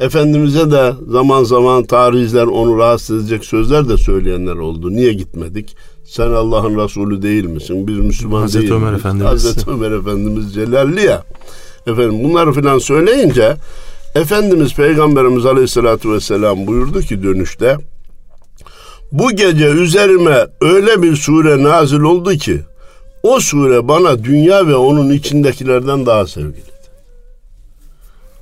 Efendimiz'e 0.00 0.70
de 0.70 0.92
zaman 1.08 1.44
zaman 1.44 1.84
tarihler 1.84 2.46
onu 2.46 2.78
rahatsız 2.78 3.22
edecek 3.22 3.44
sözler 3.44 3.88
de 3.88 3.96
söyleyenler 3.96 4.56
oldu. 4.56 4.90
Niye 4.92 5.12
gitmedik? 5.12 5.76
Sen 6.04 6.30
Allah'ın 6.30 6.78
Resulü 6.84 7.22
değil 7.22 7.44
misin? 7.44 7.86
Biz 7.88 7.98
Müslüman 7.98 8.40
Hazreti 8.40 8.62
değil 8.62 8.72
Ömer 8.72 8.90
miyiz? 8.90 9.00
Efendimiz. 9.00 9.32
Hazreti 9.32 9.70
Ömer 9.70 9.90
Efendimiz 9.90 10.54
celalli 10.54 11.04
ya. 11.04 11.24
Efendim 11.86 12.24
bunları 12.24 12.52
filan 12.52 12.78
söyleyince 12.78 13.56
Efendimiz 14.14 14.74
Peygamberimiz 14.74 15.46
Aleyhisselatü 15.46 16.12
Vesselam 16.12 16.66
buyurdu 16.66 17.00
ki 17.00 17.22
dönüşte 17.22 17.76
bu 19.12 19.30
gece 19.30 19.66
üzerime 19.66 20.46
öyle 20.60 21.02
bir 21.02 21.16
sure 21.16 21.62
nazil 21.62 22.00
oldu 22.00 22.34
ki 22.34 22.60
o 23.22 23.40
sure 23.40 23.88
bana 23.88 24.24
dünya 24.24 24.66
ve 24.66 24.74
onun 24.74 25.10
içindekilerden 25.10 26.06
daha 26.06 26.26
sevgilidir. 26.26 26.76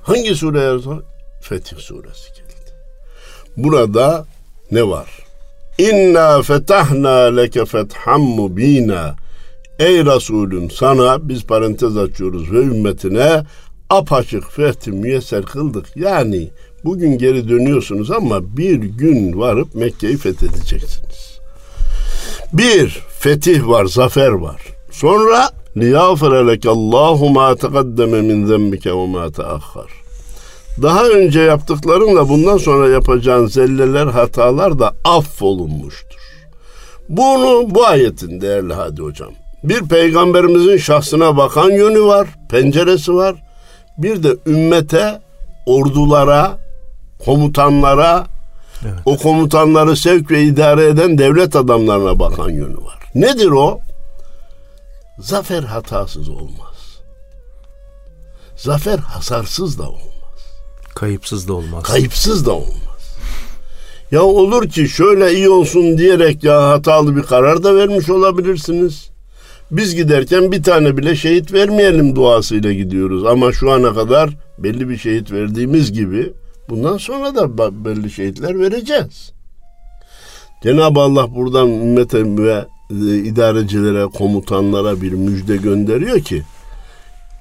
Hangi 0.03 0.35
sure 0.35 0.59
yazar? 0.59 0.99
Fetih 1.41 1.77
suresi 1.77 2.29
geldi. 2.29 2.71
Burada 3.57 4.25
ne 4.71 4.87
var? 4.87 5.07
İnna 5.77 6.41
fetahna 6.41 7.35
leke 7.35 7.65
fetham 7.65 8.21
mubina. 8.21 9.15
Ey 9.79 10.05
Resulüm 10.05 10.71
sana 10.71 11.29
biz 11.29 11.43
parantez 11.43 11.97
açıyoruz 11.97 12.51
ve 12.51 12.57
ümmetine 12.57 13.43
apaçık 13.89 14.51
fethi 14.51 14.91
müyesser 14.91 15.43
kıldık. 15.43 15.85
Yani 15.95 16.49
bugün 16.85 17.17
geri 17.17 17.49
dönüyorsunuz 17.49 18.11
ama 18.11 18.57
bir 18.57 18.75
gün 18.75 19.39
varıp 19.39 19.75
Mekke'yi 19.75 20.17
fethedeceksiniz. 20.17 21.39
Bir, 22.53 23.01
fetih 23.19 23.67
var, 23.67 23.85
zafer 23.85 24.29
var. 24.29 24.61
Sonra 24.91 25.49
liyafere 25.77 26.47
leke 26.47 26.69
Allahu 26.69 27.29
ma 27.29 27.55
teqaddeme 27.55 28.21
min 28.21 28.45
zembike 28.45 28.91
ve 28.91 29.07
ma 29.07 29.31
teahhar. 29.31 29.91
Daha 30.81 31.07
önce 31.07 31.39
yaptıklarınla 31.39 32.29
bundan 32.29 32.57
sonra 32.57 32.89
yapacağın 32.89 33.47
zelleler, 33.47 34.07
hatalar 34.07 34.79
da 34.79 34.95
affolunmuştur. 35.03 36.19
Bunu 37.09 37.75
bu 37.75 37.85
ayetin 37.85 38.41
değerli 38.41 38.73
hadi 38.73 39.01
hocam. 39.01 39.31
Bir 39.69 39.81
peygamberimizin 39.81 40.77
şahsına 40.77 41.37
bakan 41.37 41.71
yönü 41.71 42.01
var, 42.01 42.27
penceresi 42.49 43.13
var. 43.13 43.35
Bir 43.97 44.23
de 44.23 44.35
ümmete, 44.47 45.21
ordulara, 45.65 46.57
komutanlara, 47.25 48.27
evet. 48.83 48.99
o 49.05 49.17
komutanları 49.17 49.95
sevk 49.95 50.31
ve 50.31 50.43
idare 50.43 50.85
eden 50.85 51.17
devlet 51.17 51.55
adamlarına 51.55 52.19
bakan 52.19 52.49
yönü 52.49 52.77
var. 52.77 52.99
Nedir 53.15 53.47
o? 53.47 53.79
Zafer 55.19 55.63
hatasız 55.63 56.29
olmaz. 56.29 56.99
Zafer 58.55 58.97
hasarsız 58.97 59.79
da 59.79 59.83
olmaz. 59.83 60.01
Kayıpsız 60.95 61.47
da 61.47 61.53
olmaz. 61.53 61.83
Kayıpsız 61.83 62.45
da 62.45 62.51
olmaz. 62.51 63.15
Ya 64.11 64.23
olur 64.23 64.69
ki 64.69 64.89
şöyle 64.89 65.33
iyi 65.33 65.49
olsun 65.49 65.97
diyerek 65.97 66.43
ya 66.43 66.69
hatalı 66.69 67.15
bir 67.15 67.23
karar 67.23 67.63
da 67.63 67.75
vermiş 67.75 68.09
olabilirsiniz. 68.09 69.14
Biz 69.71 69.95
giderken 69.95 70.51
bir 70.51 70.63
tane 70.63 70.97
bile 70.97 71.15
şehit 71.15 71.53
vermeyelim 71.53 72.15
duasıyla 72.15 72.73
gidiyoruz. 72.73 73.25
Ama 73.25 73.51
şu 73.51 73.71
ana 73.71 73.93
kadar 73.93 74.29
belli 74.57 74.89
bir 74.89 74.97
şehit 74.97 75.31
verdiğimiz 75.31 75.93
gibi 75.93 76.33
bundan 76.69 76.97
sonra 76.97 77.35
da 77.35 77.57
belli 77.85 78.11
şehitler 78.11 78.59
vereceğiz. 78.59 79.31
Cenab-ı 80.63 80.99
Allah 80.99 81.35
buradan 81.35 81.67
ümmete 81.67 82.37
ve 82.37 82.65
e, 82.91 83.17
idarecilere, 83.17 84.05
komutanlara 84.05 85.01
bir 85.01 85.11
müjde 85.11 85.57
gönderiyor 85.57 86.19
ki 86.19 86.43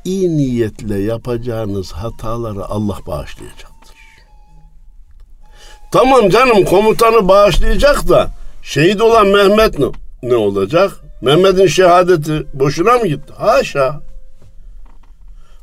iyi 0.05 0.37
niyetle 0.37 0.99
yapacağınız 0.99 1.93
hataları 1.93 2.65
Allah 2.65 2.99
bağışlayacaktır. 3.07 3.97
Tamam 5.93 6.29
canım 6.29 6.65
komutanı 6.65 7.29
bağışlayacak 7.29 8.09
da 8.09 8.31
şehit 8.63 9.01
olan 9.01 9.27
Mehmet 9.27 9.79
ne, 9.79 9.87
ne 10.23 10.37
olacak? 10.37 11.04
Mehmet'in 11.25 11.67
şehadeti 11.67 12.47
boşuna 12.55 12.93
mı 12.99 13.07
gitti? 13.07 13.33
Haşa. 13.37 14.01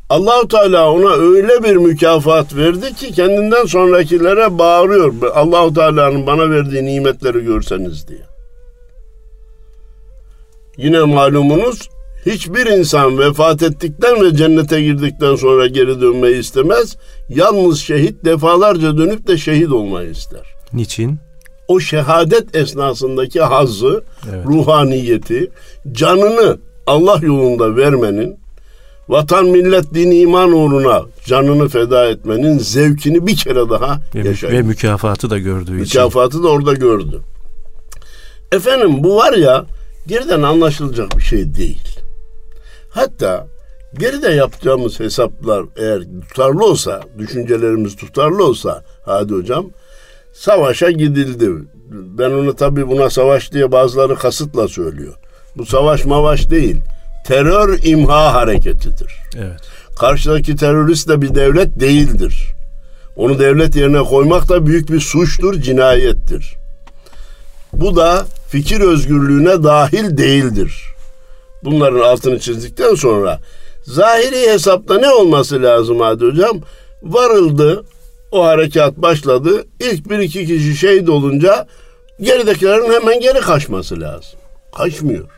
Allahu 0.09 0.47
Teala 0.47 0.91
ona 0.91 1.13
öyle 1.13 1.63
bir 1.63 1.75
mükafat 1.75 2.55
verdi 2.55 2.93
ki 2.95 3.11
kendinden 3.11 3.65
sonrakilere 3.65 4.57
bağırıyor. 4.57 5.13
Allahu 5.33 5.73
Teala'nın 5.73 6.27
bana 6.27 6.49
verdiği 6.49 6.85
nimetleri 6.85 7.45
görseniz 7.45 8.07
diye. 8.07 8.21
Yine 10.77 10.99
malumunuz 10.99 11.89
hiçbir 12.25 12.65
insan 12.65 13.19
vefat 13.19 13.63
ettikten 13.63 14.23
ve 14.23 14.35
cennete 14.35 14.81
girdikten 14.81 15.35
sonra 15.35 15.67
geri 15.67 16.01
dönmeyi 16.01 16.39
istemez. 16.39 16.97
Yalnız 17.29 17.79
şehit 17.79 18.25
defalarca 18.25 18.97
dönüp 18.97 19.27
de 19.27 19.37
şehit 19.37 19.71
olmayı 19.71 20.09
ister. 20.09 20.55
Niçin? 20.73 21.19
O 21.71 21.79
şehadet 21.79 22.55
esnasındaki 22.55 23.41
hazzı, 23.41 24.03
evet. 24.29 24.45
ruhaniyeti, 24.45 25.51
canını 25.91 26.59
Allah 26.87 27.19
yolunda 27.21 27.75
vermenin, 27.75 28.39
vatan, 29.09 29.45
millet, 29.45 29.93
din, 29.93 30.11
iman 30.11 30.51
uğruna 30.51 31.01
canını 31.25 31.69
feda 31.69 32.05
etmenin 32.05 32.57
zevkini 32.57 33.27
bir 33.27 33.35
kere 33.35 33.69
daha 33.69 34.01
yaşayın. 34.13 34.55
Ve 34.55 34.61
mükafatı 34.61 35.29
da 35.29 35.37
gördüğü 35.37 35.71
mükafatı 35.71 35.83
için. 35.83 36.01
Mükafatı 36.01 36.43
da 36.43 36.47
orada 36.47 36.73
gördü. 36.73 37.21
Efendim 38.51 39.03
bu 39.03 39.15
var 39.15 39.33
ya 39.33 39.65
geriden 40.07 40.41
anlaşılacak 40.41 41.17
bir 41.17 41.23
şey 41.23 41.55
değil. 41.55 41.99
Hatta 42.89 43.47
geride 43.99 44.29
yapacağımız 44.29 44.99
hesaplar 44.99 45.65
eğer 45.77 46.01
tutarlı 46.29 46.65
olsa, 46.65 47.01
düşüncelerimiz 47.17 47.95
tutarlı 47.95 48.45
olsa 48.45 48.83
hadi 49.05 49.33
hocam 49.33 49.65
savaşa 50.33 50.91
gidildi. 50.91 51.49
Ben 51.91 52.31
onu 52.31 52.55
tabii 52.55 52.87
buna 52.87 53.09
savaş 53.09 53.51
diye 53.51 53.71
bazıları 53.71 54.15
kasıtla 54.15 54.67
söylüyor. 54.67 55.13
Bu 55.57 55.65
savaş 55.65 56.05
mavaş 56.05 56.49
değil. 56.49 56.77
Terör 57.27 57.79
imha 57.83 58.33
hareketidir. 58.33 59.13
Evet. 59.35 59.59
Karşıdaki 59.99 60.55
terörist 60.55 61.09
de 61.09 61.21
bir 61.21 61.35
devlet 61.35 61.79
değildir. 61.79 62.53
Onu 63.15 63.39
devlet 63.39 63.75
yerine 63.75 63.99
koymak 63.99 64.49
da 64.49 64.65
büyük 64.65 64.91
bir 64.91 64.99
suçtur, 64.99 65.53
cinayettir. 65.53 66.55
Bu 67.73 67.95
da 67.95 68.25
fikir 68.49 68.79
özgürlüğüne 68.79 69.63
dahil 69.63 70.17
değildir 70.17 70.91
bunların 71.63 71.99
altını 71.99 72.39
çizdikten 72.39 72.95
sonra 72.95 73.39
zahiri 73.83 74.51
hesapta 74.51 74.97
ne 74.97 75.09
olması 75.09 75.63
lazım 75.63 75.99
hadi 75.99 76.25
hocam? 76.25 76.61
Varıldı, 77.03 77.83
o 78.31 78.45
harekat 78.45 78.97
başladı. 78.97 79.65
İlk 79.79 80.09
bir 80.09 80.19
iki 80.19 80.45
kişi 80.45 80.75
şehit 80.75 81.09
olunca 81.09 81.67
geridekilerin 82.21 82.93
hemen 82.93 83.19
geri 83.19 83.39
kaçması 83.39 84.01
lazım. 84.01 84.39
Kaçmıyor. 84.77 85.29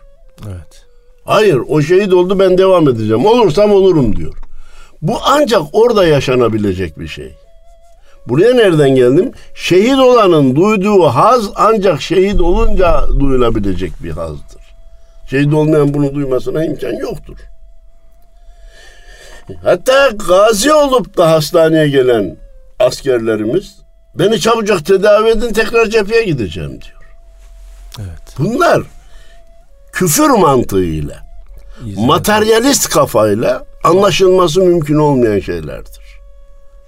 Evet. 0.48 0.86
Hayır 1.26 1.60
o 1.68 1.82
şehit 1.82 2.14
oldu 2.14 2.40
ben 2.40 2.58
devam 2.58 2.90
edeceğim. 2.90 3.26
Olursam 3.26 3.72
olurum 3.72 4.16
diyor. 4.16 4.34
Bu 5.02 5.18
ancak 5.26 5.62
orada 5.74 6.08
yaşanabilecek 6.08 7.00
bir 7.00 7.08
şey. 7.08 7.34
Buraya 8.28 8.54
nereden 8.54 8.96
geldim? 8.96 9.32
Şehit 9.56 10.00
olanın 10.00 10.56
duyduğu 10.56 11.04
haz 11.04 11.50
ancak 11.56 12.02
şehit 12.02 12.42
olunca 12.42 13.08
duyulabilecek 13.20 13.92
bir 14.04 14.12
hazdır. 14.12 14.62
Şehit 15.30 15.54
olmayan 15.54 15.94
bunu 15.94 16.16
duymasına 16.16 16.66
imkan 16.66 16.94
yoktur. 16.94 17.38
Hatta 19.64 20.10
gazi 20.28 20.74
olup 20.74 21.18
da 21.18 21.32
hastaneye 21.32 21.90
gelen 21.90 22.38
askerlerimiz 22.80 23.78
beni 24.16 24.40
çabucak 24.40 24.86
tedavi 24.86 25.30
edin 25.30 25.54
tekrar 25.54 25.86
cepheye 25.86 26.24
gideceğim 26.24 26.70
diyor. 26.72 27.04
Evet. 28.00 28.36
Bunlar 28.40 28.84
küfür 29.92 30.30
mantığıyla, 30.30 31.16
materyalist 31.98 32.90
kafayla 32.90 33.66
anlaşılması 33.84 34.62
mümkün 34.62 34.96
olmayan 34.96 35.40
şeylerdir. 35.40 36.04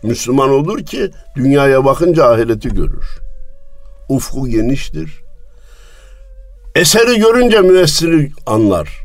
Müslüman 0.04 0.50
olur 0.50 0.86
ki 0.86 1.12
dünyaya 1.36 1.86
bakınca 1.86 2.26
ahireti 2.26 2.70
görür. 2.70 3.06
Ufku 4.10 4.48
geniştir. 4.48 5.26
Eseri 6.76 7.20
görünce 7.20 7.62
müessiri 7.62 8.32
anlar. 8.46 9.00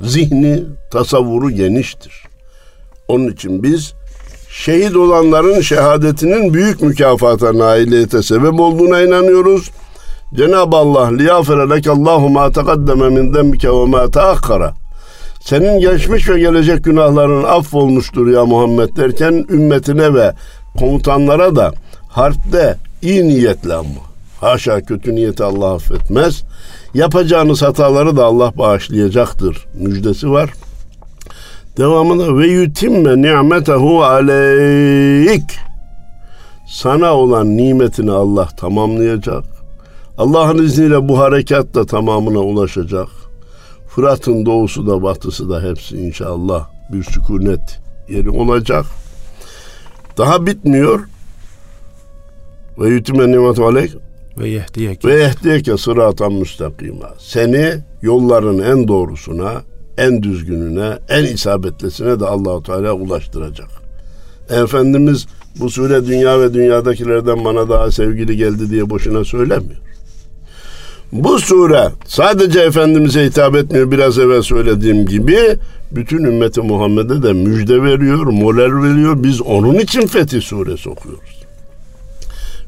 Zihni, 0.00 0.64
tasavvuru 0.90 1.50
geniştir. 1.50 2.22
Onun 3.08 3.28
için 3.28 3.62
biz 3.62 3.94
şehit 4.58 4.96
olanların 4.96 5.60
şehadetinin 5.60 6.54
büyük 6.54 6.82
mükafata 6.82 7.58
nailiyete 7.58 8.22
sebep 8.22 8.60
olduğuna 8.60 9.00
inanıyoruz. 9.00 9.70
Cenab-ı 10.34 10.76
Allah 10.76 11.08
liyafere 11.08 11.70
lekallahu 11.70 12.28
ma 12.28 12.52
tekaddeme 12.52 13.08
min 13.08 13.34
dembike 13.34 13.70
ve 13.70 13.86
ma 13.86 14.10
taakkara. 14.10 14.74
Senin 15.40 15.80
geçmiş 15.80 16.28
ve 16.28 16.40
gelecek 16.40 16.84
günahların 16.84 17.44
affolmuştur 17.44 18.26
ya 18.26 18.44
Muhammed 18.44 18.96
derken 18.96 19.44
ümmetine 19.50 20.14
ve 20.14 20.32
komutanlara 20.78 21.56
da 21.56 21.72
harpte 22.08 22.76
iyi 23.02 23.28
niyetle 23.28 23.74
ama. 23.74 23.88
Haşa 24.40 24.80
kötü 24.80 25.14
niyeti 25.14 25.44
Allah 25.44 25.74
affetmez. 25.74 26.42
Yapacağınız 26.94 27.62
hataları 27.62 28.16
da 28.16 28.24
Allah 28.24 28.52
bağışlayacaktır. 28.58 29.66
Müjdesi 29.74 30.30
var. 30.30 30.50
Devamında 31.78 32.38
ve 32.38 32.46
yutimme 32.46 33.22
ni'metehu 33.22 34.02
aleyk. 34.02 35.58
Sana 36.66 37.14
olan 37.14 37.56
nimetini 37.56 38.12
Allah 38.12 38.46
tamamlayacak. 38.46 39.44
Allah'ın 40.18 40.58
izniyle 40.58 41.08
bu 41.08 41.18
harekat 41.18 41.74
da 41.74 41.86
tamamına 41.86 42.38
ulaşacak. 42.38 43.08
Fırat'ın 43.88 44.46
doğusu 44.46 44.86
da 44.86 45.02
batısı 45.02 45.50
da 45.50 45.62
hepsi 45.62 45.96
inşallah 45.96 46.68
bir 46.92 47.02
sükunet 47.02 47.80
yeri 48.08 48.30
olacak. 48.30 48.86
Daha 50.18 50.46
bitmiyor. 50.46 51.00
Ve 52.78 52.88
yutime 52.88 53.32
nimet 53.32 53.58
aleyk 53.58 53.96
ve 54.38 54.48
yehdiyeke 54.48 55.08
ve 55.08 55.22
yehdiyeke 55.22 55.76
sıratan 55.76 56.32
müstakima. 56.32 57.10
Seni 57.18 57.74
yolların 58.02 58.58
en 58.58 58.88
doğrusuna, 58.88 59.52
en 59.98 60.22
düzgününe, 60.22 60.98
en 61.08 61.24
isabetlisine 61.24 62.20
de 62.20 62.26
Allahu 62.26 62.62
Teala 62.62 62.92
ulaştıracak. 62.92 63.68
Efendimiz 64.50 65.26
bu 65.60 65.70
sure 65.70 66.06
dünya 66.06 66.40
ve 66.40 66.54
dünyadakilerden 66.54 67.44
bana 67.44 67.68
daha 67.68 67.90
sevgili 67.90 68.36
geldi 68.36 68.70
diye 68.70 68.90
boşuna 68.90 69.24
söylemiyor. 69.24 69.80
Bu 71.12 71.38
sure 71.38 71.88
sadece 72.06 72.60
Efendimiz'e 72.60 73.24
hitap 73.24 73.56
etmiyor 73.56 73.90
biraz 73.90 74.18
evvel 74.18 74.42
söylediğim 74.42 75.06
gibi 75.06 75.38
bütün 75.92 76.24
ümmeti 76.24 76.60
Muhammed'e 76.60 77.22
de 77.22 77.32
müjde 77.32 77.82
veriyor, 77.82 78.26
moral 78.26 78.82
veriyor. 78.82 79.22
Biz 79.22 79.42
onun 79.42 79.74
için 79.74 80.06
Fetih 80.06 80.42
suresi 80.42 80.88
okuyoruz. 80.88 81.44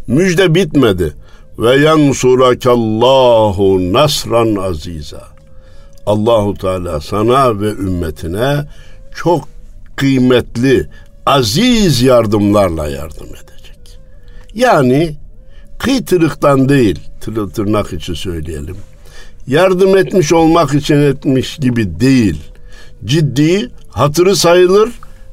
Müjde 0.06 0.54
bitmedi. 0.54 1.14
Ve 1.58 1.76
yansurakallahu 1.76 3.92
nasran 3.92 4.56
aziza. 4.56 5.29
Allahu 6.10 6.54
Teala 6.54 7.00
sana 7.00 7.60
ve 7.60 7.70
ümmetine 7.70 8.68
çok 9.14 9.48
kıymetli, 9.96 10.88
aziz 11.26 12.02
yardımlarla 12.02 12.88
yardım 12.88 13.26
edecek. 13.26 14.00
Yani 14.54 15.16
kıytırıktan 15.78 16.68
değil, 16.68 16.98
tır, 17.20 17.50
tırnak 17.50 17.92
içi 17.92 18.16
söyleyelim. 18.16 18.76
Yardım 19.46 19.96
etmiş 19.96 20.32
olmak 20.32 20.74
için 20.74 20.96
etmiş 20.96 21.56
gibi 21.56 22.00
değil. 22.00 22.42
Ciddi, 23.04 23.70
hatırı 23.88 24.36
sayılır, 24.36 24.90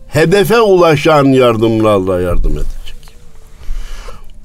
hedefe 0.08 0.60
ulaşan 0.60 1.26
yardımlarla 1.26 2.22
yardım 2.22 2.52
edecek. 2.52 3.16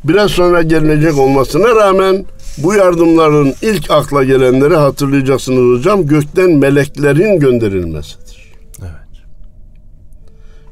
Biraz 0.05 0.31
sonra 0.31 0.63
gelecek 0.63 1.19
olmasına 1.19 1.69
rağmen 1.77 2.25
bu 2.59 2.75
yardımların 2.75 3.55
ilk 3.63 3.91
akla 3.91 4.25
gelenleri 4.25 4.77
hatırlayacaksınız 4.77 5.79
hocam. 5.79 6.07
Gökten 6.07 6.51
meleklerin 6.51 7.41
gönderilmesidir. 7.41 8.53
Evet. 8.81 9.25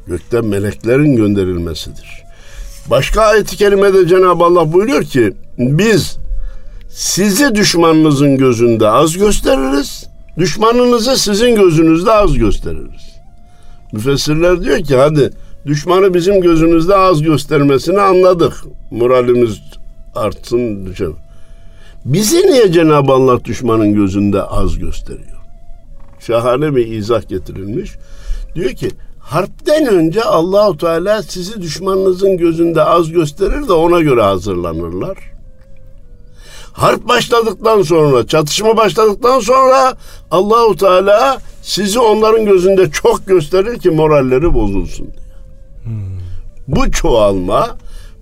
Gökten 0.06 0.44
meleklerin 0.44 1.16
gönderilmesidir. 1.16 2.22
Başka 2.90 3.22
ayet-i 3.22 3.56
kerimede 3.56 4.08
Cenab-ı 4.08 4.44
Allah 4.44 4.72
buyuruyor 4.72 5.02
ki 5.02 5.32
biz 5.58 6.16
sizi 6.90 7.54
düşmanınızın 7.54 8.36
gözünde 8.36 8.88
az 8.88 9.18
gösteririz. 9.18 10.06
Düşmanınızı 10.38 11.16
sizin 11.16 11.54
gözünüzde 11.54 12.12
az 12.12 12.38
gösteririz. 12.38 13.10
Müfessirler 13.92 14.62
diyor 14.62 14.78
ki 14.78 14.96
hadi 14.96 15.30
düşmanı 15.66 16.14
bizim 16.14 16.40
gözümüzde 16.40 16.96
az 16.96 17.22
göstermesini 17.22 18.00
anladık. 18.00 18.64
Moralimiz 18.90 19.60
artsın. 20.14 20.86
Düşelim. 20.86 21.16
Bizi 22.04 22.46
niye 22.46 22.72
Cenab-ı 22.72 23.12
Allah 23.12 23.44
düşmanın 23.44 23.94
gözünde 23.94 24.42
az 24.42 24.78
gösteriyor? 24.78 25.40
Şahane 26.20 26.76
bir 26.76 26.86
izah 26.86 27.28
getirilmiş. 27.28 27.90
Diyor 28.54 28.70
ki 28.70 28.90
harpten 29.18 29.86
önce 29.86 30.22
Allahu 30.22 30.78
Teala 30.78 31.22
sizi 31.22 31.62
düşmanınızın 31.62 32.36
gözünde 32.36 32.84
az 32.84 33.10
gösterir 33.10 33.68
de 33.68 33.72
ona 33.72 34.00
göre 34.00 34.22
hazırlanırlar. 34.22 35.18
Harp 36.72 37.08
başladıktan 37.08 37.82
sonra, 37.82 38.26
çatışma 38.26 38.76
başladıktan 38.76 39.40
sonra 39.40 39.96
Allahu 40.30 40.76
Teala 40.76 41.38
sizi 41.62 41.98
onların 41.98 42.44
gözünde 42.44 42.90
çok 42.90 43.26
gösterir 43.26 43.78
ki 43.78 43.90
moralleri 43.90 44.54
bozulsun 44.54 45.06
diye. 45.06 45.34
Hmm. 45.84 46.20
Bu 46.68 46.90
çoğalma 46.90 47.76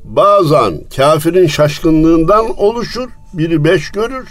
bazen 0.04 0.80
kafirin 0.96 1.46
şaşkınlığından 1.46 2.58
oluşur. 2.58 3.17
Biri 3.34 3.64
beş 3.64 3.90
görür. 3.90 4.28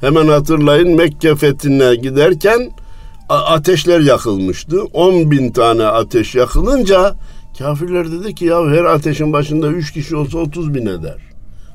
Hemen 0.00 0.28
hatırlayın 0.28 0.96
Mekke 0.96 1.36
fethine 1.36 1.94
giderken 1.94 2.70
ateşler 3.28 4.00
yakılmıştı. 4.00 4.82
On 4.84 5.30
bin 5.30 5.52
tane 5.52 5.84
ateş 5.84 6.34
yakılınca 6.34 7.14
kafirler 7.58 8.12
dedi 8.12 8.34
ki 8.34 8.44
ya 8.44 8.66
her 8.66 8.84
ateşin 8.84 9.32
başında 9.32 9.68
üç 9.68 9.92
kişi 9.92 10.16
olsa 10.16 10.38
otuz 10.38 10.74
bin 10.74 10.86
eder. 10.86 11.16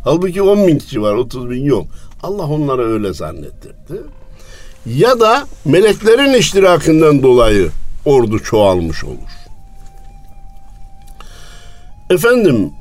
Halbuki 0.04 0.42
on 0.42 0.68
bin 0.68 0.78
kişi 0.78 1.02
var 1.02 1.14
otuz 1.14 1.50
bin 1.50 1.64
yok. 1.64 1.86
Allah 2.24 2.48
onlara 2.48 2.82
öyle 2.82 3.14
zannettirdi. 3.14 4.02
Ya 4.86 5.20
da 5.20 5.48
meleklerin 5.66 6.34
iştirakinden 6.34 7.24
dolayı 7.24 7.70
ordu 8.06 8.40
çoğalmış 8.40 9.04
olur. 9.04 9.36
Efendim 12.10 12.72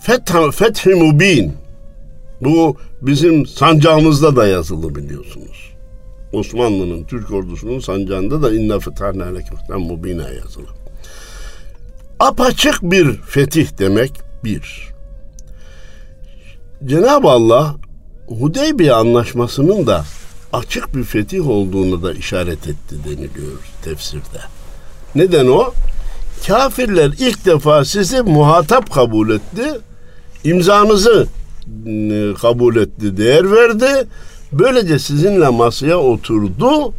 Feth, 0.00 0.52
Fethi 0.52 0.94
Mubin 0.94 1.52
bu 2.40 2.76
bizim 3.02 3.46
sancağımızda 3.46 4.36
da 4.36 4.46
yazılı 4.46 4.94
biliyorsunuz. 4.94 5.70
Osmanlı'nın 6.32 7.04
Türk 7.04 7.30
ordusunun 7.30 7.80
sancağında 7.80 8.42
da 8.42 8.54
inna 8.54 8.78
fetahna 8.78 9.24
lekeften 9.24 9.80
mubine 9.80 10.26
yazılı. 10.44 10.66
Apaçık 12.20 12.82
bir 12.82 13.12
fetih 13.16 13.78
demek 13.78 14.12
bir. 14.44 14.88
Cenab-ı 16.84 17.28
Allah 17.28 17.76
Hudeybiye 18.26 18.92
anlaşmasının 18.92 19.86
da 19.86 20.04
açık 20.52 20.96
bir 20.96 21.04
fetih 21.04 21.48
olduğunu 21.48 22.02
da 22.02 22.12
işaret 22.12 22.68
etti 22.68 22.96
deniliyor 23.04 23.58
tefsirde. 23.84 24.40
Neden 25.14 25.46
o? 25.46 25.72
Kafirler 26.46 27.12
ilk 27.18 27.46
defa 27.46 27.84
sizi 27.84 28.22
muhatap 28.22 28.94
kabul 28.94 29.30
etti. 29.30 29.64
imzanızı 30.44 31.26
kabul 32.34 32.76
etti, 32.76 33.16
değer 33.16 33.52
verdi. 33.52 34.06
Böylece 34.52 34.98
sizinle 34.98 35.48
masaya 35.48 35.98
oturdu. 35.98 36.92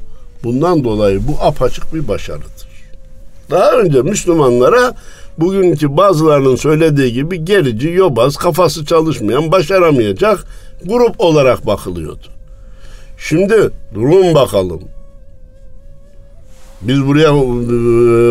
Bundan 0.43 0.83
dolayı 0.83 1.27
bu 1.27 1.35
apaçık 1.41 1.93
bir 1.93 2.07
başarıdır. 2.07 2.67
Daha 3.51 3.71
önce 3.71 4.01
Müslümanlara 4.01 4.93
bugünkü 5.37 5.97
bazılarının 5.97 6.55
söylediği 6.55 7.13
gibi 7.13 7.45
gerici, 7.45 7.89
yobaz, 7.89 8.35
kafası 8.35 8.85
çalışmayan, 8.85 9.51
başaramayacak 9.51 10.45
grup 10.85 11.15
olarak 11.17 11.65
bakılıyordu. 11.65 12.27
Şimdi 13.17 13.69
durun 13.93 14.35
bakalım. 14.35 14.81
Biz 16.81 17.07
buraya 17.07 17.27
e, 17.27 17.31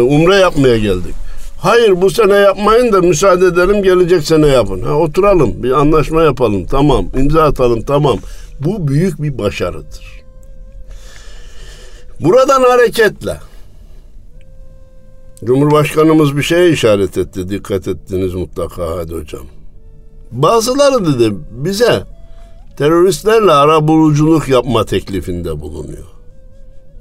umre 0.01 0.35
yapmaya 0.35 0.79
geldik. 0.79 1.15
Hayır 1.61 2.03
bu 2.03 2.11
sene 2.11 2.35
yapmayın 2.35 2.93
da 2.93 3.01
müsaade 3.01 3.47
edelim 3.47 3.83
gelecek 3.83 4.23
sene 4.23 4.47
yapın. 4.47 4.83
Ha, 4.83 4.93
oturalım 4.93 5.63
bir 5.63 5.71
anlaşma 5.71 6.23
yapalım 6.23 6.65
tamam 6.65 7.07
imza 7.17 7.43
atalım 7.43 7.83
tamam. 7.83 8.19
Bu 8.61 8.89
büyük 8.89 9.23
bir 9.23 9.39
başarıdır. 9.39 10.23
Buradan 12.21 12.63
hareketle 12.63 13.37
Cumhurbaşkanımız 15.45 16.37
bir 16.37 16.43
şeye 16.43 16.71
işaret 16.71 17.19
etti. 17.19 17.49
Dikkat 17.49 17.89
ettiniz 17.89 18.35
mutlaka 18.35 18.97
hadi 18.97 19.15
hocam. 19.15 19.47
Bazıları 20.33 21.07
dedi 21.07 21.37
bize 21.51 22.03
teröristlerle 22.77 23.53
ara 23.53 23.89
buluculuk 23.89 24.49
yapma 24.49 24.85
teklifinde 24.85 25.61
bulunuyor. 25.61 26.07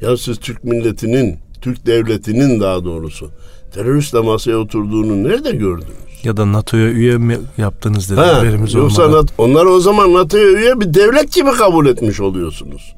Ya 0.02 0.18
siz 0.18 0.40
Türk 0.40 0.64
milletinin, 0.64 1.40
Türk 1.62 1.86
devletinin 1.86 2.60
daha 2.60 2.84
doğrusu 2.84 3.32
teröristle 3.74 4.20
masaya 4.20 4.58
oturduğunu 4.58 5.24
nerede 5.24 5.52
gördünüz? 5.52 5.90
Ya 6.24 6.38
da 6.38 6.52
NATO'ya 6.54 6.90
üye 6.90 7.18
mi 7.18 7.38
yaptınız 7.58 8.10
dedi 8.10 8.20
ha, 8.20 8.38
haberimiz 8.38 8.74
yoksa 8.74 9.04
olmadan. 9.04 9.28
onlar 9.38 9.66
o 9.66 9.80
zaman 9.80 10.14
NATO'ya 10.14 10.48
üye 10.48 10.80
bir 10.80 10.94
devlet 10.94 11.34
gibi 11.34 11.52
kabul 11.52 11.86
etmiş 11.86 12.20
oluyorsunuz. 12.20 12.94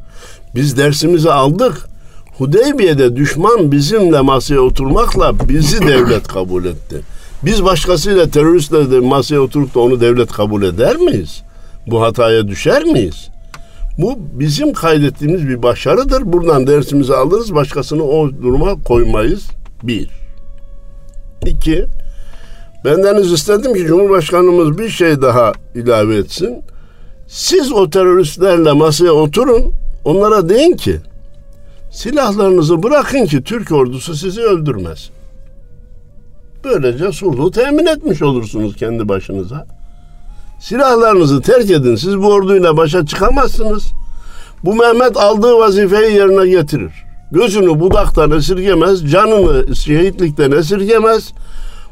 Biz 0.55 0.77
dersimizi 0.77 1.31
aldık. 1.31 1.87
Hudeybiye'de 2.37 3.15
düşman 3.15 3.71
bizimle 3.71 4.21
masaya 4.21 4.59
oturmakla 4.61 5.49
bizi 5.49 5.87
devlet 5.87 6.27
kabul 6.27 6.65
etti. 6.65 7.01
Biz 7.45 7.63
başkasıyla 7.63 8.29
teröristle 8.29 8.91
de 8.91 8.99
masaya 8.99 9.39
oturup 9.39 9.75
da 9.75 9.79
onu 9.79 10.01
devlet 10.01 10.31
kabul 10.31 10.63
eder 10.63 10.95
miyiz? 10.95 11.41
Bu 11.87 12.01
hataya 12.01 12.47
düşer 12.47 12.83
miyiz? 12.83 13.29
Bu 13.97 14.19
bizim 14.33 14.73
kaydettiğimiz 14.73 15.47
bir 15.47 15.63
başarıdır. 15.63 16.33
Buradan 16.33 16.67
dersimizi 16.67 17.13
alırız, 17.15 17.55
başkasını 17.55 18.03
o 18.03 18.29
duruma 18.29 18.83
koymayız. 18.83 19.43
Bir. 19.83 20.20
İki, 21.45 21.85
bendeniz 22.85 23.31
istedim 23.31 23.73
ki 23.73 23.85
Cumhurbaşkanımız 23.85 24.77
bir 24.77 24.89
şey 24.89 25.21
daha 25.21 25.51
ilave 25.75 26.15
etsin. 26.15 26.63
Siz 27.27 27.71
o 27.71 27.89
teröristlerle 27.89 28.71
masaya 28.71 29.11
oturun, 29.11 29.73
onlara 30.05 30.49
deyin 30.49 30.75
ki, 30.75 30.97
silahlarınızı 31.91 32.83
bırakın 32.83 33.25
ki 33.25 33.43
Türk 33.43 33.71
ordusu 33.71 34.15
sizi 34.15 34.41
öldürmez. 34.41 35.09
Böylece 36.63 37.11
sulhu 37.11 37.51
temin 37.51 37.85
etmiş 37.85 38.21
olursunuz 38.21 38.75
kendi 38.75 39.09
başınıza. 39.09 39.67
Silahlarınızı 40.59 41.41
terk 41.41 41.71
edin. 41.71 41.95
Siz 41.95 42.17
bu 42.17 42.33
orduyla 42.33 42.77
başa 42.77 43.05
çıkamazsınız. 43.05 43.83
Bu 44.63 44.75
Mehmet 44.75 45.17
aldığı 45.17 45.57
vazifeyi 45.57 46.15
yerine 46.15 46.49
getirir. 46.49 47.10
Gözünü 47.31 47.79
budaktan 47.79 48.31
esirgemez, 48.31 49.11
canını 49.11 49.75
şehitlikten 49.75 50.51
esirgemez. 50.51 51.33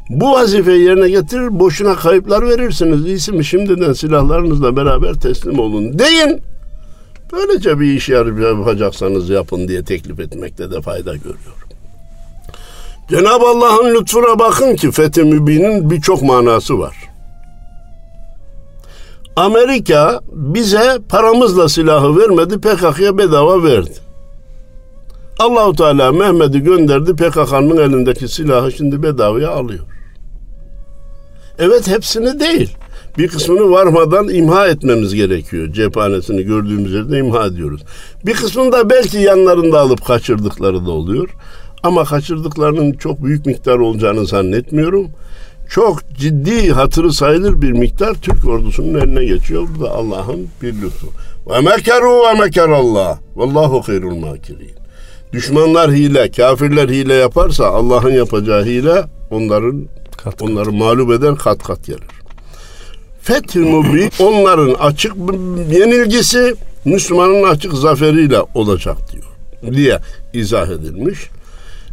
Bu 0.09 0.31
vazifeyi 0.31 0.83
yerine 0.83 1.09
getirir, 1.09 1.59
boşuna 1.59 1.95
kayıplar 1.95 2.47
verirsiniz. 2.49 3.05
İyisi 3.05 3.31
mi 3.31 3.45
şimdiden 3.45 3.93
silahlarınızla 3.93 4.75
beraber 4.75 5.13
teslim 5.13 5.59
olun 5.59 5.99
deyin. 5.99 6.41
Böylece 7.33 7.79
bir 7.79 7.93
iş 7.93 8.09
yapacaksanız 8.09 9.29
yapın 9.29 9.67
diye 9.67 9.83
teklif 9.83 10.19
etmekte 10.19 10.71
de 10.71 10.81
fayda 10.81 11.15
görüyorum. 11.15 11.69
Cenab-ı 13.09 13.45
Allah'ın 13.45 13.95
lütfuna 13.95 14.39
bakın 14.39 14.75
ki 14.75 14.91
Fethi 14.91 15.23
Mübin'in 15.23 15.89
birçok 15.89 16.21
manası 16.21 16.79
var. 16.79 16.95
Amerika 19.35 20.21
bize 20.31 20.99
paramızla 21.09 21.69
silahı 21.69 22.17
vermedi, 22.17 22.59
PKK'ya 22.59 23.17
bedava 23.17 23.63
verdi. 23.63 24.08
Allahu 25.39 25.75
Teala 25.75 26.11
Mehmet'i 26.11 26.59
gönderdi, 26.59 27.15
PKK'nın 27.15 27.77
elindeki 27.77 28.27
silahı 28.27 28.71
şimdi 28.71 29.03
bedavaya 29.03 29.49
alıyor. 29.49 29.83
Evet 31.59 31.87
hepsini 31.87 32.39
değil. 32.39 32.75
Bir 33.17 33.27
kısmını 33.27 33.71
varmadan 33.71 34.29
imha 34.29 34.67
etmemiz 34.67 35.15
gerekiyor. 35.15 35.73
Cephanesini 35.73 36.43
gördüğümüz 36.43 36.93
yerde 36.93 37.17
imha 37.17 37.45
ediyoruz. 37.45 37.81
Bir 38.25 38.33
kısmını 38.33 38.71
da 38.71 38.89
belki 38.89 39.17
yanlarında 39.17 39.79
alıp 39.79 40.05
kaçırdıkları 40.05 40.85
da 40.85 40.91
oluyor. 40.91 41.29
Ama 41.83 42.03
kaçırdıklarının 42.03 42.93
çok 42.93 43.23
büyük 43.23 43.45
miktar 43.45 43.75
olacağını 43.75 44.25
zannetmiyorum. 44.25 45.07
Çok 45.69 45.99
ciddi 46.17 46.71
hatırı 46.71 47.13
sayılır 47.13 47.61
bir 47.61 47.71
miktar 47.71 48.13
Türk 48.13 48.45
ordusunun 48.45 48.99
eline 48.99 49.25
geçiyor. 49.25 49.67
Bu 49.75 49.83
da 49.83 49.91
Allah'ın 49.91 50.47
bir 50.61 50.81
lütfu. 50.81 51.07
Ve 51.49 51.59
mekeru 51.61 52.23
ve 52.27 52.39
mekerallah. 52.39 53.17
Vallahu 53.35 53.81
hayrul 53.81 54.15
makirin. 54.15 54.78
Düşmanlar 55.33 55.91
hile, 55.91 56.31
kafirler 56.31 56.89
hile 56.89 57.13
yaparsa 57.13 57.65
Allah'ın 57.65 58.11
yapacağı 58.11 58.65
hile 58.65 59.03
onların 59.31 59.87
kat 60.17 60.23
kat. 60.23 60.41
onları 60.41 60.71
mağlup 60.71 61.11
eder 61.11 61.35
kat 61.35 61.63
kat 61.63 61.85
gelir. 61.85 62.03
Fethül 63.21 63.65
Mubin 63.65 64.11
onların 64.19 64.73
açık 64.73 65.13
yenilgisi 65.71 66.55
Müslümanın 66.85 67.43
açık 67.43 67.73
zaferiyle 67.73 68.39
olacak 68.53 68.97
diyor 69.11 69.73
diye 69.75 69.99
izah 70.33 70.67
edilmiş. 70.67 71.19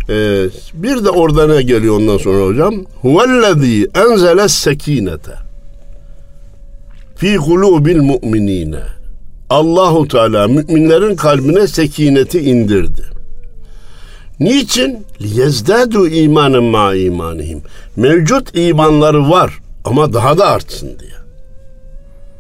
Ee, 0.08 0.44
bir 0.74 1.04
de 1.04 1.10
orada 1.10 1.46
ne 1.46 1.62
geliyor 1.62 1.96
ondan 1.96 2.16
sonra 2.16 2.44
hocam? 2.46 2.74
Huvellezî 3.02 3.88
enzele 3.94 4.48
sekinete 4.48 5.32
fi 7.16 7.36
kulubil 7.36 7.96
mu'minine. 7.96 8.82
Allahu 9.50 10.08
Teala 10.08 10.48
müminlerin 10.48 11.16
kalbine 11.16 11.66
sekineti 11.66 12.40
indirdi. 12.40 13.15
Niçin? 14.40 15.06
Liyezdadu 15.20 16.08
imanen 16.08 16.64
ma 16.64 16.94
imanihim. 16.94 17.62
Mevcut 17.96 18.56
imanları 18.56 19.30
var 19.30 19.58
ama 19.84 20.12
daha 20.12 20.38
da 20.38 20.46
artsın 20.46 20.98
diye. 20.98 21.16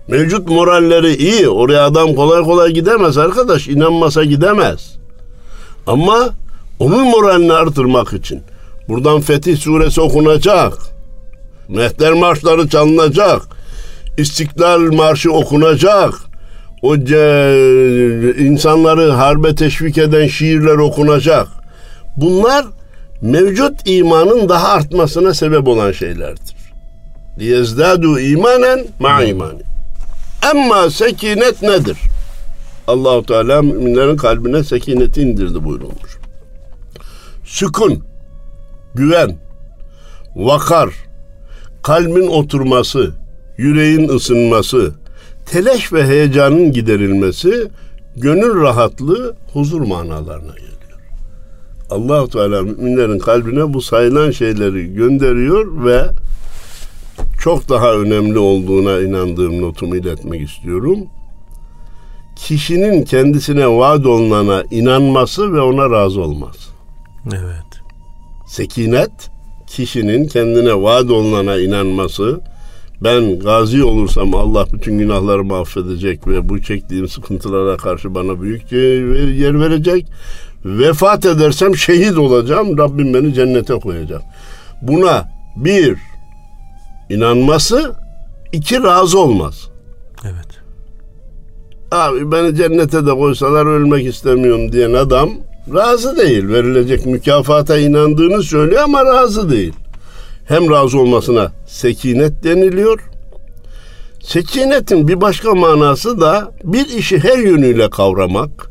Mevcut 0.08 0.48
moralleri 0.48 1.14
iyi. 1.16 1.48
Oraya 1.48 1.84
adam 1.84 2.14
kolay 2.14 2.42
kolay 2.42 2.70
gidemez 2.70 3.18
arkadaş. 3.18 3.68
İnanmasa 3.68 4.24
gidemez. 4.24 4.96
Ama 5.86 6.28
onun 6.78 7.08
moralini 7.08 7.52
artırmak 7.52 8.12
için 8.12 8.42
buradan 8.88 9.20
Fetih 9.20 9.56
Suresi 9.56 10.00
okunacak. 10.00 10.78
Mehter 11.68 12.12
marşları 12.12 12.68
çalınacak. 12.68 13.42
İstiklal 14.18 14.80
Marşı 14.80 15.32
okunacak. 15.32 16.14
O 16.82 16.96
insanları 18.36 19.10
harbe 19.10 19.54
teşvik 19.54 19.98
eden 19.98 20.26
şiirler 20.26 20.76
okunacak. 20.76 21.48
Bunlar 22.16 22.66
mevcut 23.22 23.72
imanın 23.84 24.48
daha 24.48 24.68
artmasına 24.68 25.34
sebep 25.34 25.68
olan 25.68 25.92
şeylerdir. 25.92 26.56
Liyezdadu 27.38 28.20
imanen 28.20 28.86
ma 29.00 29.22
imani. 29.22 29.62
Ama 30.50 30.90
sekinet 30.90 31.62
nedir? 31.62 31.98
Allahu 32.88 33.26
Teala 33.26 33.62
müminlerin 33.62 34.16
kalbine 34.16 34.64
sekineti 34.64 35.22
indirdi 35.22 35.64
buyurulmuş 35.64 36.16
sükun, 37.46 38.04
güven, 38.94 39.36
vakar, 40.36 40.90
kalbin 41.82 42.26
oturması, 42.26 43.12
yüreğin 43.56 44.08
ısınması, 44.08 44.94
telaş 45.46 45.92
ve 45.92 46.06
heyecanın 46.06 46.72
giderilmesi, 46.72 47.68
gönül 48.16 48.62
rahatlığı, 48.62 49.36
huzur 49.52 49.80
manalarına 49.80 50.52
geliyor. 50.52 50.75
Allah 51.90 52.28
Teala 52.28 52.62
müminlerin 52.62 53.18
kalbine 53.18 53.74
bu 53.74 53.82
sayılan 53.82 54.30
şeyleri 54.30 54.94
gönderiyor 54.94 55.84
ve 55.84 56.02
çok 57.40 57.68
daha 57.68 57.94
önemli 57.94 58.38
olduğuna 58.38 59.00
inandığım 59.00 59.62
notumu 59.62 59.96
iletmek 59.96 60.50
istiyorum. 60.50 60.98
Kişinin 62.36 63.04
kendisine 63.04 63.68
vaat 63.68 64.06
olunana 64.06 64.64
inanması 64.70 65.52
ve 65.52 65.60
ona 65.60 65.90
razı 65.90 66.20
olması. 66.20 66.70
Evet. 67.28 67.82
Sekinet 68.48 69.10
kişinin 69.66 70.26
kendine 70.28 70.82
vaat 70.82 71.10
olunana 71.10 71.58
inanması, 71.58 72.40
ben 73.04 73.38
gazi 73.38 73.84
olursam 73.84 74.34
Allah 74.34 74.66
bütün 74.72 74.98
günahlarımı 74.98 75.56
affedecek 75.56 76.26
ve 76.26 76.48
bu 76.48 76.62
çektiğim 76.62 77.08
sıkıntılara 77.08 77.76
karşı 77.76 78.14
bana 78.14 78.42
büyük 78.42 78.72
yer 79.40 79.60
verecek. 79.60 80.06
Vefat 80.66 81.26
edersem 81.26 81.76
şehit 81.76 82.18
olacağım. 82.18 82.78
Rabbim 82.78 83.14
beni 83.14 83.34
cennete 83.34 83.74
koyacak. 83.74 84.22
Buna 84.82 85.28
bir 85.56 85.98
inanması, 87.10 87.94
iki 88.52 88.82
razı 88.82 89.18
olmaz. 89.18 89.68
Evet. 90.24 90.46
Abi 91.90 92.32
beni 92.32 92.56
cennete 92.56 93.06
de 93.06 93.10
koysalar 93.10 93.66
ölmek 93.66 94.06
istemiyorum 94.06 94.72
diyen 94.72 94.92
adam 94.92 95.30
razı 95.74 96.16
değil. 96.16 96.48
Verilecek 96.48 97.06
mükafata 97.06 97.78
inandığını 97.78 98.42
söylüyor 98.42 98.82
ama 98.82 99.04
razı 99.04 99.50
değil. 99.50 99.72
Hem 100.48 100.70
razı 100.70 100.98
olmasına 100.98 101.52
sekinet 101.66 102.44
deniliyor. 102.44 103.00
Sekinetin 104.20 105.08
bir 105.08 105.20
başka 105.20 105.54
manası 105.54 106.20
da 106.20 106.52
bir 106.64 106.86
işi 106.86 107.18
her 107.18 107.38
yönüyle 107.38 107.90
kavramak, 107.90 108.70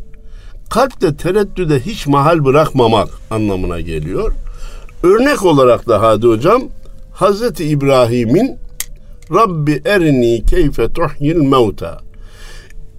kalpte 0.69 1.15
tereddüde 1.17 1.80
hiç 1.80 2.08
mahal 2.08 2.45
bırakmamak 2.45 3.10
anlamına 3.32 3.82
geliyor. 3.82 4.34
Örnek 5.04 5.45
olarak 5.45 5.88
da 5.88 6.01
Hadi 6.01 6.28
Hocam, 6.28 6.63
Hazreti 7.13 7.65
İbrahim'in 7.65 8.58
Rabbi 9.34 9.82
erini 9.86 10.43
keyfe 10.45 10.88
tuhyil 10.93 11.36
mevta. 11.36 11.99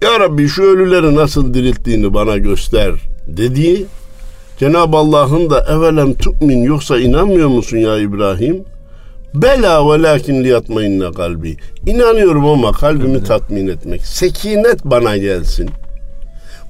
Ya 0.03 0.21
Rabbi 0.21 0.49
şu 0.49 0.63
ölüleri 0.63 1.15
nasıl 1.15 1.55
dirilttiğini 1.55 2.15
bana 2.15 2.37
göster 2.37 2.93
dediği 3.27 3.87
Cenab-ı 4.59 4.97
Allah'ın 4.97 5.51
da 5.51 5.67
evelem 5.71 6.15
tu'min 6.15 6.63
yoksa 6.63 6.99
inanmıyor 6.99 7.49
musun 7.49 7.77
ya 7.77 7.99
İbrahim? 7.99 8.65
Bela 9.35 9.93
velakin 9.93 10.45
liyatmayinne 10.45 11.13
kalbi. 11.13 11.57
İnanıyorum 11.87 12.47
ama 12.47 12.73
kalbimi 12.73 13.25
tatmin 13.25 13.69
etmek. 13.69 14.07
Sekinet 14.07 14.85
bana 14.85 15.17
gelsin. 15.17 15.71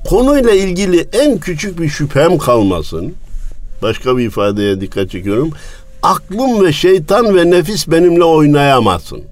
Konuyla 0.08 0.50
ilgili 0.50 1.08
en 1.12 1.38
küçük 1.38 1.80
bir 1.80 1.88
şüphem 1.88 2.38
kalmasın. 2.38 3.14
Başka 3.82 4.18
bir 4.18 4.26
ifadeye 4.26 4.80
dikkat 4.80 5.10
çekiyorum. 5.10 5.50
Aklım 6.02 6.64
ve 6.64 6.72
şeytan 6.72 7.36
ve 7.36 7.50
nefis 7.50 7.88
benimle 7.88 8.24
oynayamasın. 8.24 9.22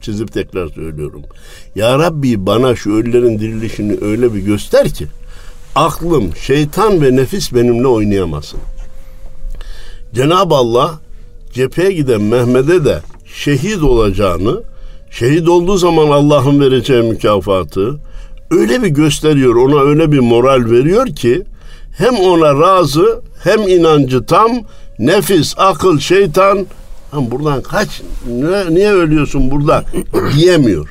Çizip 0.00 0.32
tekrar 0.32 0.68
söylüyorum. 0.68 1.22
Ya 1.74 1.98
Rabbi 1.98 2.46
bana 2.46 2.76
şu 2.76 2.92
ölülerin 2.94 3.38
dirilişini 3.38 3.98
öyle 4.00 4.34
bir 4.34 4.40
göster 4.40 4.88
ki 4.88 5.06
aklım, 5.74 6.36
şeytan 6.36 7.02
ve 7.02 7.16
nefis 7.16 7.54
benimle 7.54 7.86
oynayamasın. 7.86 8.60
Cenab-ı 10.14 10.54
Allah 10.54 11.00
cepheye 11.52 11.92
giden 11.92 12.22
Mehmet'e 12.22 12.84
de 12.84 13.00
şehit 13.34 13.82
olacağını, 13.82 14.62
şehit 15.10 15.48
olduğu 15.48 15.76
zaman 15.76 16.08
Allah'ın 16.08 16.60
vereceği 16.60 17.02
mükafatı 17.02 17.98
öyle 18.50 18.82
bir 18.82 18.88
gösteriyor, 18.88 19.54
ona 19.54 19.80
öyle 19.80 20.12
bir 20.12 20.18
moral 20.18 20.70
veriyor 20.70 21.06
ki 21.06 21.44
hem 21.98 22.14
ona 22.14 22.60
razı 22.60 23.20
hem 23.44 23.68
inancı 23.68 24.26
tam, 24.26 24.50
nefis, 24.98 25.54
akıl, 25.58 25.98
şeytan 25.98 26.66
Lan 27.14 27.30
buradan 27.30 27.62
kaç, 27.62 28.02
niye, 28.26 28.74
niye 28.74 28.92
ölüyorsun 28.92 29.50
burada 29.50 29.84
diyemiyor. 30.36 30.88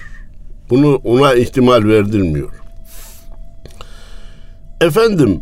Bunu 0.69 0.95
ona 0.95 1.33
ihtimal 1.33 1.83
verdirmiyor. 1.83 2.49
Efendim, 4.81 5.41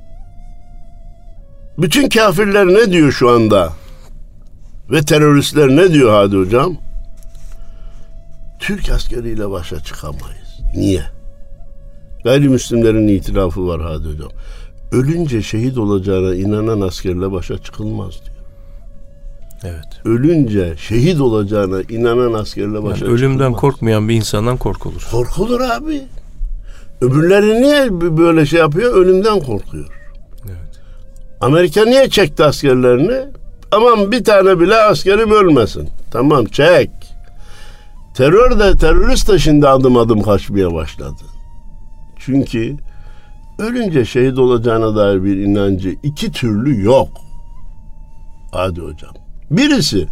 bütün 1.77 2.09
kafirler 2.09 2.67
ne 2.67 2.91
diyor 2.91 3.11
şu 3.11 3.29
anda? 3.29 3.73
Ve 4.91 5.01
teröristler 5.01 5.69
ne 5.69 5.93
diyor 5.93 6.11
Hadi 6.13 6.37
Hocam? 6.37 6.77
Türk 8.59 8.89
askeriyle 8.89 9.49
başa 9.49 9.79
çıkamayız. 9.79 10.59
Niye? 10.75 11.03
Gayrimüslimlerin 12.23 13.07
itirafı 13.07 13.67
var 13.67 13.81
Hocam. 13.81 14.31
Ölünce 14.91 15.41
şehit 15.41 15.77
olacağına 15.77 16.35
inanan 16.35 16.81
askerle 16.81 17.31
başa 17.31 17.57
çıkılmaz 17.57 18.11
diyor. 18.11 18.37
Evet. 19.63 20.05
Ölünce 20.05 20.73
şehit 20.77 21.21
olacağına 21.21 21.81
inanan 21.81 22.33
askerle 22.33 22.83
başa 22.83 23.05
yani 23.05 23.13
ölümden 23.13 23.37
çıkılmaz. 23.37 23.61
korkmayan 23.61 24.09
bir 24.09 24.15
insandan 24.15 24.57
korkulur. 24.57 25.07
Korkulur 25.11 25.61
abi. 25.61 26.01
Öbürleri 27.01 27.61
niye 27.61 28.01
böyle 28.17 28.45
şey 28.45 28.59
yapıyor? 28.59 28.93
Ölümden 28.95 29.39
korkuyor. 29.39 29.87
Evet. 30.45 30.79
Amerika 31.41 31.85
niye 31.85 32.09
çekti 32.09 32.43
askerlerini? 32.43 33.21
Aman 33.71 34.11
bir 34.11 34.23
tane 34.23 34.59
bile 34.59 34.75
askerim 34.75 35.31
ölmesin. 35.31 35.89
Tamam 36.11 36.45
çek. 36.45 36.89
Terör 38.15 38.59
de 38.59 38.77
terörist 38.77 39.29
de 39.29 39.39
şimdi 39.39 39.67
adım 39.67 39.97
adım 39.97 40.21
kaçmaya 40.21 40.73
başladı. 40.73 41.32
Çünkü 42.25 42.75
ölünce 43.59 44.05
şehit 44.05 44.39
olacağına 44.39 44.95
dair 44.95 45.23
bir 45.23 45.37
inancı 45.37 45.95
iki 46.03 46.31
türlü 46.31 46.83
yok. 46.83 47.07
Hadi 48.51 48.81
hocam. 48.81 49.11
Birisi 49.51 50.07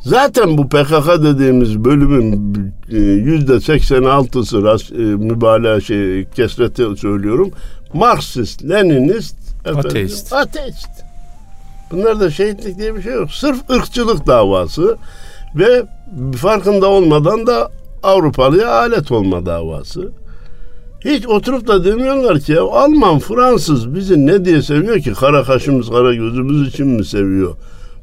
zaten 0.00 0.58
bu 0.58 0.68
PKK 0.68 1.22
dediğimiz 1.24 1.84
bölümün 1.84 2.54
e, 2.90 2.96
yüzde 2.98 3.52
86'sı 3.52 4.56
ras- 4.56 4.94
e, 4.94 5.16
mübalağa 5.16 5.80
şey 5.80 6.24
kesreti 6.24 6.86
söylüyorum. 6.96 7.50
Marksist, 7.94 8.62
Leninist, 8.70 9.36
efendim, 9.64 9.86
Ateist. 9.90 10.32
ateist. 10.32 10.88
Bunlarda 11.90 12.30
şehitlik 12.30 12.78
diye 12.78 12.94
bir 12.94 13.02
şey 13.02 13.12
yok. 13.12 13.32
Sırf 13.32 13.70
ırkçılık 13.70 14.26
davası 14.26 14.96
ve 15.54 15.82
farkında 16.36 16.86
olmadan 16.86 17.46
da 17.46 17.70
Avrupalıya 18.02 18.70
alet 18.74 19.12
olma 19.12 19.46
davası. 19.46 20.12
Hiç 21.04 21.26
oturup 21.26 21.68
da 21.68 21.84
demiyorlar 21.84 22.40
ki 22.40 22.52
ya 22.52 22.62
Alman, 22.62 23.18
Fransız 23.18 23.94
bizi 23.94 24.26
ne 24.26 24.44
diye 24.44 24.62
seviyor 24.62 24.98
ki? 25.00 25.12
Kara 25.12 25.42
kaşımız, 25.44 25.88
kara 25.88 26.14
gözümüz 26.14 26.68
için 26.68 26.86
mi 26.86 27.04
seviyor? 27.04 27.54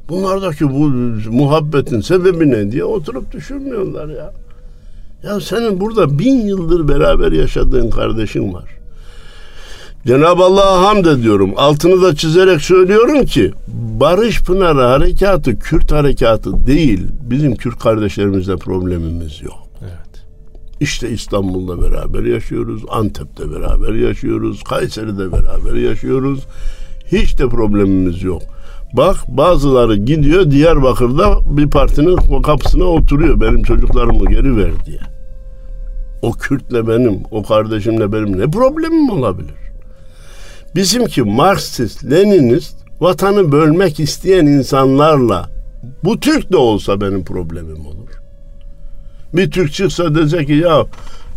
Bunlardaki 0.08 0.70
bu 0.70 0.88
muhabbetin 1.30 2.00
sebebi 2.00 2.50
ne 2.50 2.72
diye 2.72 2.84
oturup 2.84 3.32
düşünmüyorlar 3.32 4.08
ya. 4.08 4.32
Ya 5.22 5.40
senin 5.40 5.80
burada 5.80 6.18
bin 6.18 6.46
yıldır 6.46 6.88
beraber 6.88 7.32
yaşadığın 7.32 7.90
kardeşin 7.90 8.54
var. 8.54 8.64
Cenab-ı 10.06 10.42
Allah'a 10.42 10.82
hamd 10.82 11.04
ediyorum. 11.04 11.52
Altını 11.56 12.02
da 12.02 12.16
çizerek 12.16 12.60
söylüyorum 12.60 13.24
ki 13.24 13.52
Barış 14.00 14.42
Pınarı 14.42 14.80
harekatı 14.80 15.58
Kürt 15.58 15.92
harekatı 15.92 16.66
değil. 16.66 17.06
Bizim 17.22 17.56
Kürt 17.56 17.78
kardeşlerimizle 17.78 18.56
problemimiz 18.56 19.42
yok. 19.42 19.58
Evet. 19.82 20.09
İşte 20.80 21.10
İstanbul'da 21.10 21.82
beraber 21.82 22.22
yaşıyoruz, 22.22 22.82
Antep'te 22.88 23.50
beraber 23.50 23.94
yaşıyoruz, 23.94 24.62
Kayseri'de 24.62 25.32
beraber 25.32 25.74
yaşıyoruz. 25.74 26.46
Hiç 27.12 27.38
de 27.38 27.48
problemimiz 27.48 28.22
yok. 28.22 28.42
Bak 28.92 29.16
bazıları 29.28 29.96
gidiyor 29.96 30.50
Diyarbakır'da 30.50 31.56
bir 31.56 31.70
partinin 31.70 32.42
kapısına 32.42 32.84
oturuyor 32.84 33.40
benim 33.40 33.62
çocuklarımı 33.62 34.30
geri 34.30 34.56
ver 34.56 34.72
diye. 34.86 35.00
O 36.22 36.32
Kürtle 36.32 36.88
benim, 36.88 37.22
o 37.30 37.42
kardeşimle 37.42 38.12
benim 38.12 38.38
ne 38.38 38.50
problemim 38.50 39.10
olabilir? 39.10 39.54
Bizimki 40.74 41.22
Marksist, 41.22 42.10
Leninist, 42.10 42.76
vatanı 43.00 43.52
bölmek 43.52 44.00
isteyen 44.00 44.46
insanlarla 44.46 45.50
bu 46.04 46.20
Türk 46.20 46.52
de 46.52 46.56
olsa 46.56 47.00
benim 47.00 47.24
problemim 47.24 47.86
olur. 47.86 48.19
Bir 49.34 49.50
Türk 49.50 49.72
çıksa 49.72 50.14
dese 50.14 50.46
ki 50.46 50.52
ya 50.52 50.86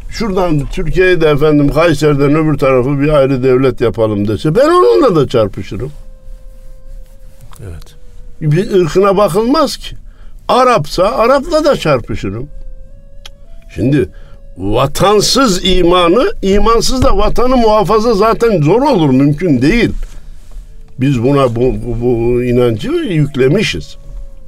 şuradan 0.10 0.62
Türkiye'yi 0.72 1.22
de 1.22 1.30
efendim 1.30 1.70
Kayseri'den 1.70 2.36
öbür 2.36 2.58
tarafı 2.58 3.00
bir 3.00 3.10
ayrı 3.10 3.44
devlet 3.44 3.82
yapalım 3.82 4.28
dese 4.28 4.56
ben 4.56 4.70
onunla 4.70 5.16
da 5.16 5.28
çarpışırım. 5.28 5.92
Evet. 7.64 7.96
Bir 8.42 8.82
ırkına 8.82 9.18
bakılmaz 9.18 9.78
ki. 9.78 9.96
Arapsa 10.48 11.04
Arap'la 11.04 11.66
da 11.66 11.76
çarpışırım. 11.76 12.48
Şimdi 13.76 14.10
vatansız 14.58 15.66
imanı, 15.66 16.32
imansız 16.42 17.04
da 17.04 17.18
vatanı 17.18 17.58
muhafaza 17.58 18.14
zaten 18.14 18.62
zor 18.62 18.82
olur, 18.82 19.10
mümkün 19.10 19.62
değil. 19.62 19.92
Biz 21.00 21.24
buna 21.24 21.56
bu, 21.56 21.62
bu, 21.62 22.02
bu 22.02 22.44
inancı 22.44 22.92
yüklemişiz. 22.92 23.98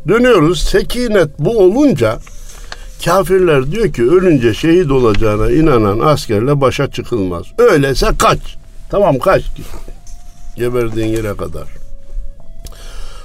Dönüyoruz, 0.08 0.64
sekinet 0.64 1.40
bu 1.40 1.60
olunca 1.60 2.20
kafirler 3.05 3.73
diyor 3.73 3.93
ki 3.93 4.11
ölünce 4.11 4.55
şehit 4.55 4.91
olacağına 4.91 5.51
inanan 5.51 5.99
askerle 5.99 6.61
başa 6.61 6.91
çıkılmaz. 6.91 7.47
Öyleyse 7.59 8.07
kaç. 8.19 8.39
Tamam 8.91 9.19
kaç. 9.19 9.43
Geberdiğin 10.57 11.09
yere 11.09 11.37
kadar. 11.37 11.81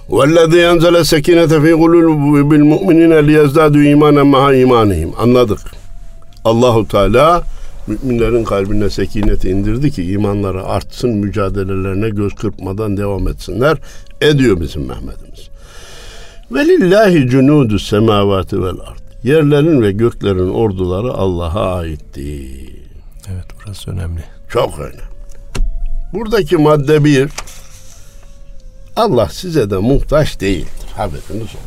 وَالَّذِي 0.10 0.60
يَنْزَلَ 0.70 0.96
السَّكِينَةَ 1.04 1.52
فِي 1.63 1.72
قُلُوبِ 1.82 2.50
الْمُؤْمِنِينَ 2.60 3.13
لِيَزْدَادُوا 3.30 3.84
اِيمَانًا 3.91 4.24
مَعَ 4.36 4.44
اِيمَانِهِمْ 4.54 5.15
Anladık. 5.18 5.60
Allahu 6.46 6.88
Teala 6.88 7.44
müminlerin 7.88 8.44
kalbine 8.44 8.89
sekineti 8.89 9.50
indirdi 9.50 9.91
ki 9.91 10.04
imanları 10.04 10.63
artsın, 10.63 11.10
mücadelelerine 11.10 12.10
göz 12.10 12.34
kırpmadan 12.34 12.98
devam 12.98 13.28
etsinler. 13.28 13.78
Ediyor 14.22 14.62
bizim 14.62 14.88
Mehmet'imiz. 14.88 15.50
Velillahi 16.52 17.28
cunudu 17.28 17.80
semavati 17.80 18.63
vel 18.63 18.70
ard. 18.70 19.06
Yerlerin 19.25 19.83
ve 19.83 19.93
göklerin 19.93 20.49
orduları 20.49 21.13
Allah'a 21.13 21.75
aitti. 21.77 22.51
Evet 23.29 23.45
burası 23.59 23.91
önemli. 23.91 24.25
Çok 24.49 24.79
önemli. 24.79 25.01
Buradaki 26.13 26.57
madde 26.57 27.05
bir, 27.05 27.31
Allah 28.97 29.29
size 29.29 29.71
de 29.71 29.77
muhtaç 29.77 30.41
değildir. 30.41 30.89
Haberiniz 30.97 31.43
olsun. 31.43 31.61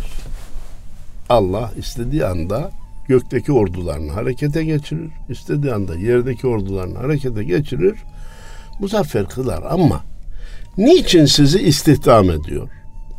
Allah 1.30 1.72
istediği 1.78 2.26
anda 2.26 2.72
gökteki 3.08 3.52
ordularını 3.52 4.12
harekete 4.12 4.64
geçirir. 4.64 5.12
istediği 5.30 5.74
anda 5.74 5.96
yerdeki 5.96 6.48
ordularını 6.48 6.98
harekete 6.98 7.44
geçirir. 7.44 7.96
Muzaffer 8.80 9.30
kılar 9.30 9.64
ama 9.70 10.04
niçin 10.78 11.26
sizi 11.26 11.60
istihdam 11.60 12.30
ediyor? 12.30 12.70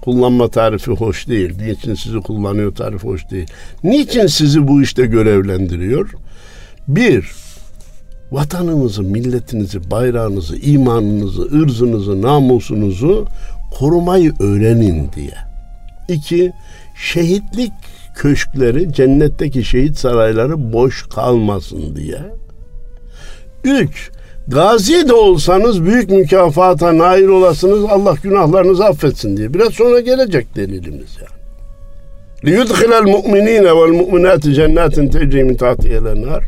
Kullanma 0.04 0.48
tarifi 0.48 0.90
hoş 0.90 1.28
değil. 1.28 1.54
Niçin 1.62 1.94
sizi 1.94 2.20
kullanıyor 2.20 2.74
tarifi 2.74 3.08
hoş 3.08 3.30
değil. 3.30 3.46
Niçin 3.84 4.26
sizi 4.26 4.68
bu 4.68 4.82
işte 4.82 5.06
görevlendiriyor? 5.06 6.10
Bir, 6.88 7.32
vatanınızı, 8.32 9.02
milletinizi, 9.02 9.90
bayrağınızı, 9.90 10.56
imanınızı, 10.56 11.42
ırzınızı, 11.42 12.22
namusunuzu 12.22 13.26
korumayı 13.78 14.32
öğrenin 14.40 15.12
diye. 15.12 15.36
İki, 16.08 16.52
şehitlik 16.96 17.72
köşkleri, 18.14 18.92
cennetteki 18.92 19.64
şehit 19.64 19.98
sarayları 19.98 20.72
boş 20.72 21.02
kalmasın 21.08 21.96
diye. 21.96 22.20
Üç, 23.64 24.10
gazi 24.47 25.09
de 25.09 25.13
olsanız 25.13 25.85
büyük 25.85 26.09
mükafata 26.09 26.97
nail 26.97 27.27
olasınız, 27.27 27.85
Allah 27.89 28.15
günahlarınızı 28.23 28.85
affetsin 28.85 29.37
diye. 29.37 29.53
Biraz 29.53 29.73
sonra 29.73 29.99
gelecek 29.99 30.55
delilimiz 30.55 31.17
yani. 31.17 31.39
لِيُدْخِلَ 32.43 32.91
الْمُؤْمِنِينَ 33.03 33.65
وَالْمُؤْمِنَاتِ 33.67 34.43
جَنَّاتٍ 34.59 34.95
تَجْرِي 35.11 35.43
مِنْ 35.43 35.57
تَحْتِهَا 35.57 35.99
الْاَنْهَارِ 35.99 36.41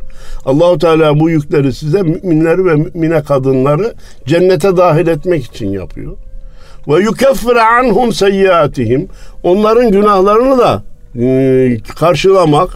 Allahu 0.45 0.77
Teala 0.77 1.19
bu 1.19 1.29
yükleri 1.29 1.73
size 1.73 2.01
müminleri 2.01 2.65
ve 2.65 2.75
mümine 2.75 3.23
kadınları 3.23 3.93
cennete 4.25 4.77
dahil 4.77 5.07
etmek 5.07 5.43
için 5.43 5.69
yapıyor. 5.69 6.17
Ve 6.88 7.03
yukeffir 7.03 7.55
anhum 7.55 8.13
seyyiatihim. 8.13 9.07
Onların 9.43 9.91
günahlarını 9.91 10.57
da 10.57 10.84
e, 11.21 11.77
karşılamak, 11.99 12.69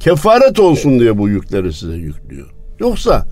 kefaret 0.00 0.60
olsun 0.60 1.00
diye 1.00 1.18
bu 1.18 1.28
yükleri 1.28 1.72
size 1.72 1.96
yüklüyor. 1.96 2.46
Yoksa 2.80 3.26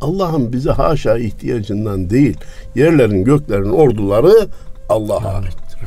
Allah'ın 0.00 0.52
bize 0.52 0.70
haşa 0.70 1.18
ihtiyacından 1.18 2.10
değil, 2.10 2.36
yerlerin 2.74 3.24
göklerin 3.24 3.70
orduları 3.70 4.48
Allah'a 4.88 5.34
aittir. 5.34 5.80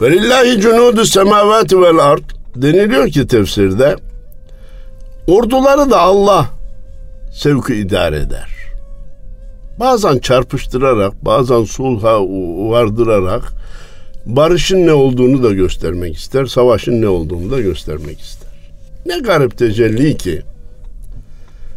Ve 0.00 0.12
lillahi 0.12 0.60
cunudu 0.60 1.04
semavati 1.04 1.80
vel 1.80 1.98
ard 1.98 2.24
deniliyor 2.56 3.08
ki 3.08 3.26
tefsirde 3.26 3.96
orduları 5.26 5.90
da 5.90 6.00
Allah 6.00 6.46
sevki 7.32 7.74
idare 7.74 8.16
eder. 8.16 8.48
Bazen 9.80 10.18
çarpıştırarak, 10.18 11.24
bazen 11.24 11.64
sulha 11.64 12.20
vardırarak 12.70 13.52
barışın 14.26 14.86
ne 14.86 14.92
olduğunu 14.92 15.42
da 15.42 15.52
göstermek 15.52 16.16
ister, 16.16 16.46
savaşın 16.46 17.02
ne 17.02 17.08
olduğunu 17.08 17.50
da 17.50 17.60
göstermek 17.60 18.20
ister. 18.20 18.48
Ne 19.06 19.18
garip 19.18 19.58
tecelli 19.58 20.16
ki 20.16 20.42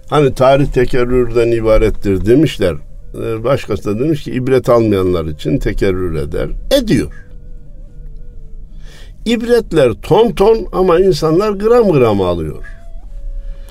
Hani 0.10 0.34
tarih 0.34 0.68
tekerrürden 0.68 1.52
ibarettir 1.52 2.26
demişler. 2.26 2.76
Ee, 3.16 3.44
başkası 3.44 3.86
da 3.86 4.00
demiş 4.00 4.24
ki 4.24 4.32
ibret 4.32 4.70
almayanlar 4.70 5.26
için 5.26 5.58
tekerrür 5.58 6.16
eder. 6.16 6.50
Ediyor. 6.72 7.12
İbretler 9.26 9.94
ton 9.94 10.32
ton 10.32 10.68
ama 10.72 11.00
insanlar 11.00 11.52
gram 11.52 11.92
gram 11.92 12.22
alıyor. 12.22 12.64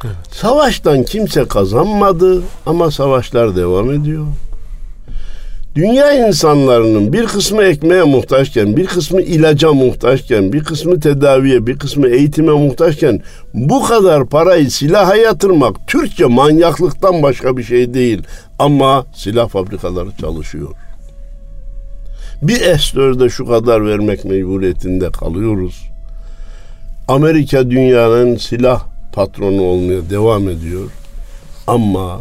Evet. 0.05 0.15
Savaştan 0.31 1.03
kimse 1.03 1.45
kazanmadı 1.45 2.43
ama 2.67 2.91
savaşlar 2.91 3.57
devam 3.57 3.91
ediyor. 3.91 4.27
Dünya 5.75 6.29
insanlarının 6.29 7.13
bir 7.13 7.27
kısmı 7.27 7.63
ekmeğe 7.63 8.03
muhtaçken, 8.03 8.77
bir 8.77 8.87
kısmı 8.87 9.23
ilaca 9.23 9.73
muhtaçken, 9.73 10.53
bir 10.53 10.65
kısmı 10.65 11.01
tedaviye, 11.01 11.67
bir 11.67 11.79
kısmı 11.79 12.09
eğitime 12.09 12.53
muhtaçken 12.53 13.21
bu 13.55 13.83
kadar 13.83 14.27
parayı 14.27 14.71
silaha 14.71 15.17
yatırmak 15.17 15.89
Türkçe 15.89 16.25
manyaklıktan 16.25 17.23
başka 17.23 17.57
bir 17.57 17.63
şey 17.63 17.95
değil. 17.95 18.23
Ama 18.59 19.07
silah 19.15 19.49
fabrikaları 19.49 20.17
çalışıyor. 20.21 20.69
Bir 22.43 22.57
S-4'de 22.57 23.29
şu 23.29 23.47
kadar 23.47 23.87
vermek 23.87 24.25
mecburiyetinde 24.25 25.11
kalıyoruz. 25.11 25.91
Amerika 27.09 27.71
dünyanın 27.71 28.37
silah 28.37 28.85
patronu 29.13 29.63
olmaya 29.63 30.11
devam 30.11 30.49
ediyor. 30.49 30.91
Ama 31.67 32.21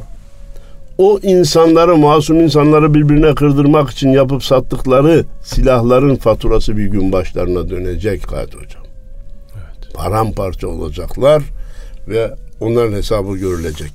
o 0.98 1.20
insanları, 1.24 1.98
masum 1.98 2.42
insanları 2.42 2.94
birbirine 2.94 3.36
kırdırmak 3.36 3.90
için 3.90 4.10
yapıp 4.10 4.44
sattıkları 4.44 5.26
silahların 5.44 6.16
faturası 6.16 6.78
bir 6.78 6.86
gün 6.86 7.12
başlarına 7.12 7.70
dönecek 7.70 8.24
Kadir 8.24 8.56
Hocam. 8.56 8.84
Evet. 9.56 9.94
Paramparça 9.94 10.68
olacaklar 10.68 11.44
ve 12.08 12.32
onların 12.60 12.94
hesabı 12.94 13.38
görülecek. 13.38 13.92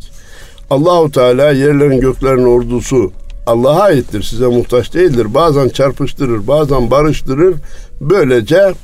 Allahu 0.70 1.10
Teala 1.10 1.50
yerlerin 1.50 2.00
göklerin 2.00 2.44
ordusu 2.44 3.12
Allah'a 3.46 3.82
aittir, 3.82 4.22
size 4.22 4.46
muhtaç 4.46 4.94
değildir. 4.94 5.34
Bazen 5.34 5.68
çarpıştırır, 5.68 6.46
bazen 6.46 6.90
barıştırır. 6.90 7.54
Böylece 8.00 8.74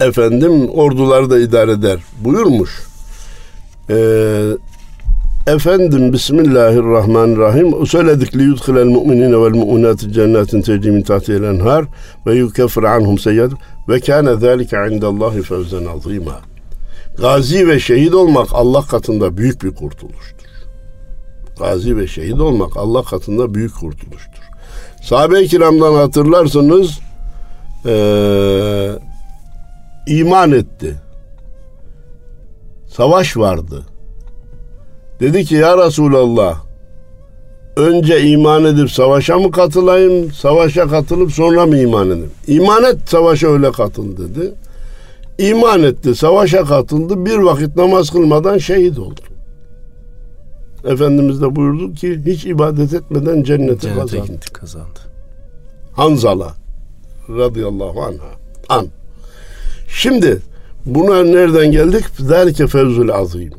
efendim 0.00 0.68
orduları 0.70 1.30
da 1.30 1.38
idare 1.38 1.72
eder 1.72 1.98
buyurmuş. 2.20 2.70
Ee, 3.90 4.42
Efendim 5.46 6.12
Bismillahirrahmanirrahim. 6.12 7.86
Söyledik 7.86 8.36
li 8.36 8.42
yudkhilel 8.42 8.84
mu'minine 8.84 9.42
vel 9.42 9.50
mu'minati 9.50 10.12
cennetin 10.12 10.62
tecri 10.62 10.90
min 10.90 11.04
enhar 11.44 11.84
ve 12.26 12.34
yukaffir 12.34 12.82
anhum 12.82 13.18
seyyad 13.18 13.52
ve 13.88 14.00
kana 14.00 14.36
zalika 14.36 14.86
indallahi 14.86 15.42
fevzen 15.42 15.86
azima. 15.86 16.40
Gazi 17.18 17.68
ve 17.68 17.80
şehit 17.80 18.14
olmak 18.14 18.48
Allah 18.52 18.82
katında 18.82 19.36
büyük 19.36 19.62
bir 19.62 19.74
kurtuluştur. 19.74 20.46
Gazi 21.58 21.96
ve 21.96 22.06
şehit 22.06 22.40
olmak 22.40 22.76
Allah 22.76 23.02
katında 23.02 23.54
büyük 23.54 23.74
kurtuluştur. 23.74 24.42
Sahabe-i 25.02 25.48
kiramdan 25.48 25.94
hatırlarsınız 25.94 26.98
ee, 27.86 28.90
iman 30.06 30.52
etti. 30.52 30.94
Savaş 32.88 33.36
vardı 33.36 33.89
Dedi 35.20 35.44
ki 35.44 35.54
ya 35.54 35.86
Resulallah 35.86 36.60
önce 37.76 38.22
iman 38.22 38.64
edip 38.64 38.90
savaşa 38.90 39.38
mı 39.38 39.50
katılayım, 39.50 40.32
savaşa 40.32 40.88
katılıp 40.88 41.32
sonra 41.32 41.66
mı 41.66 41.78
iman 41.78 42.06
edeyim? 42.10 42.30
İman 42.46 42.84
et 42.84 42.96
savaşa 43.06 43.48
öyle 43.48 43.72
katıl 43.72 44.16
dedi. 44.16 44.54
İman 45.38 45.82
etti, 45.82 46.14
savaşa 46.14 46.64
katıldı, 46.64 47.26
bir 47.26 47.36
vakit 47.38 47.76
namaz 47.76 48.10
kılmadan 48.10 48.58
şehit 48.58 48.98
oldu. 48.98 49.20
Efendimiz 50.84 51.42
de 51.42 51.56
buyurdu 51.56 51.94
ki 51.94 52.20
hiç 52.26 52.46
ibadet 52.46 52.94
etmeden 52.94 53.42
cennete, 53.42 53.80
cennete 53.80 54.00
kazandı. 54.00 54.40
kazandı. 54.52 55.00
Hanzala 55.92 56.54
radıyallahu 57.28 58.02
anha. 58.02 58.30
An. 58.68 58.86
Şimdi 59.88 60.38
buna 60.86 61.22
nereden 61.22 61.72
geldik? 61.72 62.04
Zalike 62.18 62.66
fevzul 62.66 63.08
azim. 63.08 63.50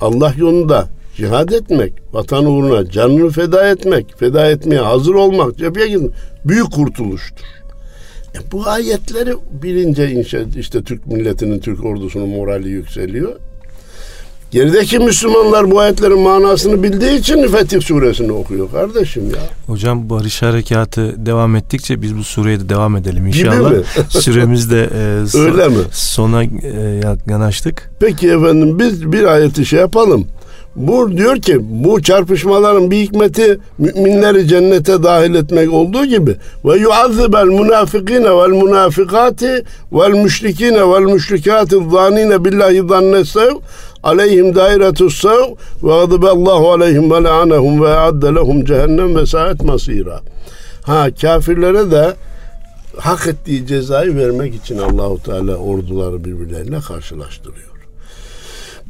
Allah 0.00 0.34
yolunda 0.36 0.88
cihad 1.18 1.48
etmek, 1.48 1.92
vatan 2.12 2.44
uğruna 2.44 2.90
canını 2.90 3.30
feda 3.30 3.68
etmek, 3.68 4.18
feda 4.18 4.50
etmeye 4.50 4.80
hazır 4.80 5.14
olmak, 5.14 5.56
cepheye 5.56 5.88
gitmek 5.88 6.10
büyük 6.44 6.72
kurtuluştur. 6.72 7.44
E 8.34 8.52
bu 8.52 8.66
ayetleri 8.66 9.32
bilince 9.62 10.20
işte, 10.20 10.44
işte 10.58 10.82
Türk 10.82 11.06
milletinin, 11.06 11.58
Türk 11.58 11.84
ordusunun 11.84 12.28
morali 12.28 12.68
yükseliyor. 12.68 13.32
Gerideki 14.50 14.98
Müslümanlar 14.98 15.70
bu 15.70 15.80
ayetlerin 15.80 16.18
manasını 16.18 16.82
bildiği 16.82 17.18
için 17.18 17.48
Fetih 17.48 17.80
suresini 17.80 18.32
okuyor 18.32 18.70
kardeşim 18.70 19.30
ya. 19.30 19.40
Hocam 19.66 20.10
barış 20.10 20.42
harekatı 20.42 21.26
devam 21.26 21.56
ettikçe 21.56 22.02
biz 22.02 22.16
bu 22.16 22.24
sureye 22.24 22.60
de 22.60 22.68
devam 22.68 22.96
edelim 22.96 23.26
inşallah. 23.26 23.72
Süremiz 24.08 24.70
de 24.70 24.90
e, 24.94 25.26
son, 25.26 25.40
Öyle 25.40 25.68
mi? 25.68 25.84
sona 25.92 26.44
e, 26.44 26.48
yanaştık. 27.26 27.90
Peki 28.00 28.28
efendim 28.28 28.78
biz 28.78 29.12
bir 29.12 29.24
ayeti 29.24 29.66
şey 29.66 29.80
yapalım. 29.80 30.26
Bu 30.78 31.16
diyor 31.16 31.36
ki 31.36 31.58
bu 31.60 32.02
çarpışmaların 32.02 32.90
bir 32.90 32.96
hikmeti 32.96 33.58
müminleri 33.78 34.48
cennete 34.48 35.02
dahil 35.02 35.34
etmek 35.34 35.72
olduğu 35.72 36.04
gibi 36.04 36.36
ve 36.64 36.78
yuazzibel 36.78 37.46
munafikine 37.46 38.36
vel 38.36 38.48
munafikati 38.48 39.64
vel 39.92 40.10
müşrikine 40.10 40.92
vel 40.92 41.12
müşrikati 41.12 41.76
zanine 41.90 42.44
billahi 42.44 42.82
zannesev 42.88 43.50
aleyhim 44.02 44.54
dairetus 44.54 45.20
sev 45.20 45.42
ve 45.82 45.88
gadiballahu 45.88 46.72
aleyhim 46.72 47.10
ve 47.10 47.22
la'anehum 47.22 47.82
ve 47.82 47.94
adde 47.94 48.26
lehum 48.26 48.64
cehennem 48.64 49.16
ve 49.16 49.26
saat 49.26 49.62
masira. 49.64 50.20
Ha 50.82 51.08
kafirlere 51.20 51.90
de 51.90 52.14
hak 52.96 53.26
ettiği 53.26 53.66
cezayı 53.66 54.16
vermek 54.16 54.54
için 54.54 54.78
Allahu 54.78 55.22
Teala 55.22 55.56
orduları 55.56 56.24
birbirlerine 56.24 56.80
karşılaştırıyor. 56.80 57.68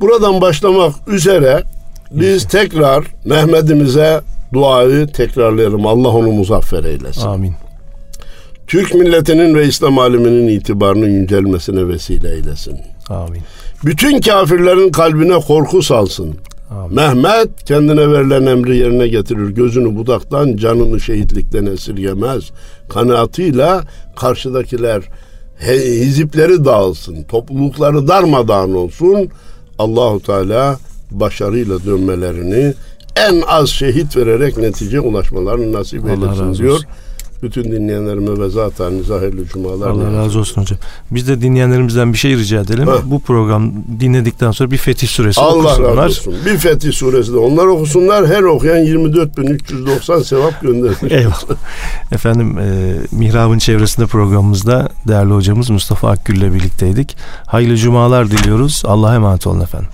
Buradan 0.01 0.41
başlamak 0.41 0.95
üzere 1.07 1.63
biz 2.11 2.45
tekrar 2.45 3.05
Mehmet'imize 3.25 4.21
duayı 4.53 5.07
tekrarlayalım. 5.07 5.87
Allah 5.87 6.09
onu 6.09 6.33
muzaffer 6.33 6.85
eylesin. 6.85 7.27
Amin. 7.27 7.55
Türk 8.67 8.95
milletinin 8.95 9.55
ve 9.55 9.67
İslam 9.67 9.99
aleminin 9.99 10.49
itibarının 10.49 11.11
yücelmesine 11.11 11.89
vesile 11.89 12.35
eylesin. 12.35 12.79
Amin. 13.09 13.43
Bütün 13.85 14.21
kafirlerin 14.21 14.91
kalbine 14.91 15.41
korku 15.41 15.83
salsın. 15.83 16.35
Amin. 16.71 16.97
Mehmet 16.97 17.65
kendine 17.65 18.13
verilen 18.13 18.47
emri 18.47 18.77
yerine 18.77 19.09
getirir. 19.09 19.49
Gözünü 19.49 19.97
budaktan, 19.97 20.57
canını 20.57 21.01
şehitlikten 21.01 21.67
esirgemez. 21.67 22.51
Kanaatıyla 22.89 23.85
karşıdakiler 24.17 25.03
hizipleri 25.67 26.65
dağılsın, 26.65 27.23
toplulukları 27.23 28.09
darmadağın 28.09 28.75
olsun. 28.75 29.29
Allahu 29.79 30.21
Teala 30.21 30.77
başarıyla 31.11 31.85
dönmelerini 31.85 32.75
en 33.17 33.43
az 33.47 33.69
şehit 33.69 34.17
vererek 34.17 34.57
netice 34.57 35.01
ulaşmalarını 35.01 35.73
nasip 35.73 36.09
eylesin 36.09 36.55
diyor. 36.55 36.81
Bütün 37.43 37.65
dinleyenlerime 37.65 38.41
ve 38.41 38.51
zaten 38.51 38.93
hayırlı 39.09 39.47
cumalar. 39.47 39.91
Allah 39.91 40.13
razı 40.13 40.39
olsun 40.39 40.63
hocam. 40.63 40.79
Biz 41.11 41.29
de 41.29 41.41
dinleyenlerimizden 41.41 42.13
bir 42.13 42.19
şey 42.19 42.37
rica 42.37 42.61
edelim. 42.61 42.87
Ha. 42.87 42.97
Bu 43.05 43.21
program 43.21 43.73
dinledikten 44.01 44.51
sonra 44.51 44.71
bir 44.71 44.77
Fetih 44.77 45.09
Suresi 45.09 45.41
Allah 45.41 45.59
okusunlar. 45.59 45.97
razı 45.97 46.03
olsun. 46.03 46.35
Bir 46.47 46.57
Fetih 46.57 46.93
suresi 46.93 47.33
de 47.33 47.37
onlar 47.39 47.67
okusunlar. 47.67 48.27
Her 48.27 48.43
okuyan 48.43 48.79
24.390 48.79 50.25
sevap 50.25 50.63
gönderir. 50.63 51.11
Eyvallah. 51.11 51.57
Efendim 52.13 52.59
e, 52.59 52.97
Mihrab'ın 53.13 53.59
çevresinde 53.59 54.07
programımızda 54.07 54.89
değerli 55.09 55.33
hocamız 55.33 55.71
Mustafa 55.71 56.11
Akgül 56.11 56.37
ile 56.37 56.55
birlikteydik. 56.55 57.17
Hayırlı 57.47 57.77
cumalar 57.77 58.31
diliyoruz. 58.31 58.83
Allah'a 58.85 59.15
emanet 59.15 59.47
olun 59.47 59.61
efendim. 59.61 59.89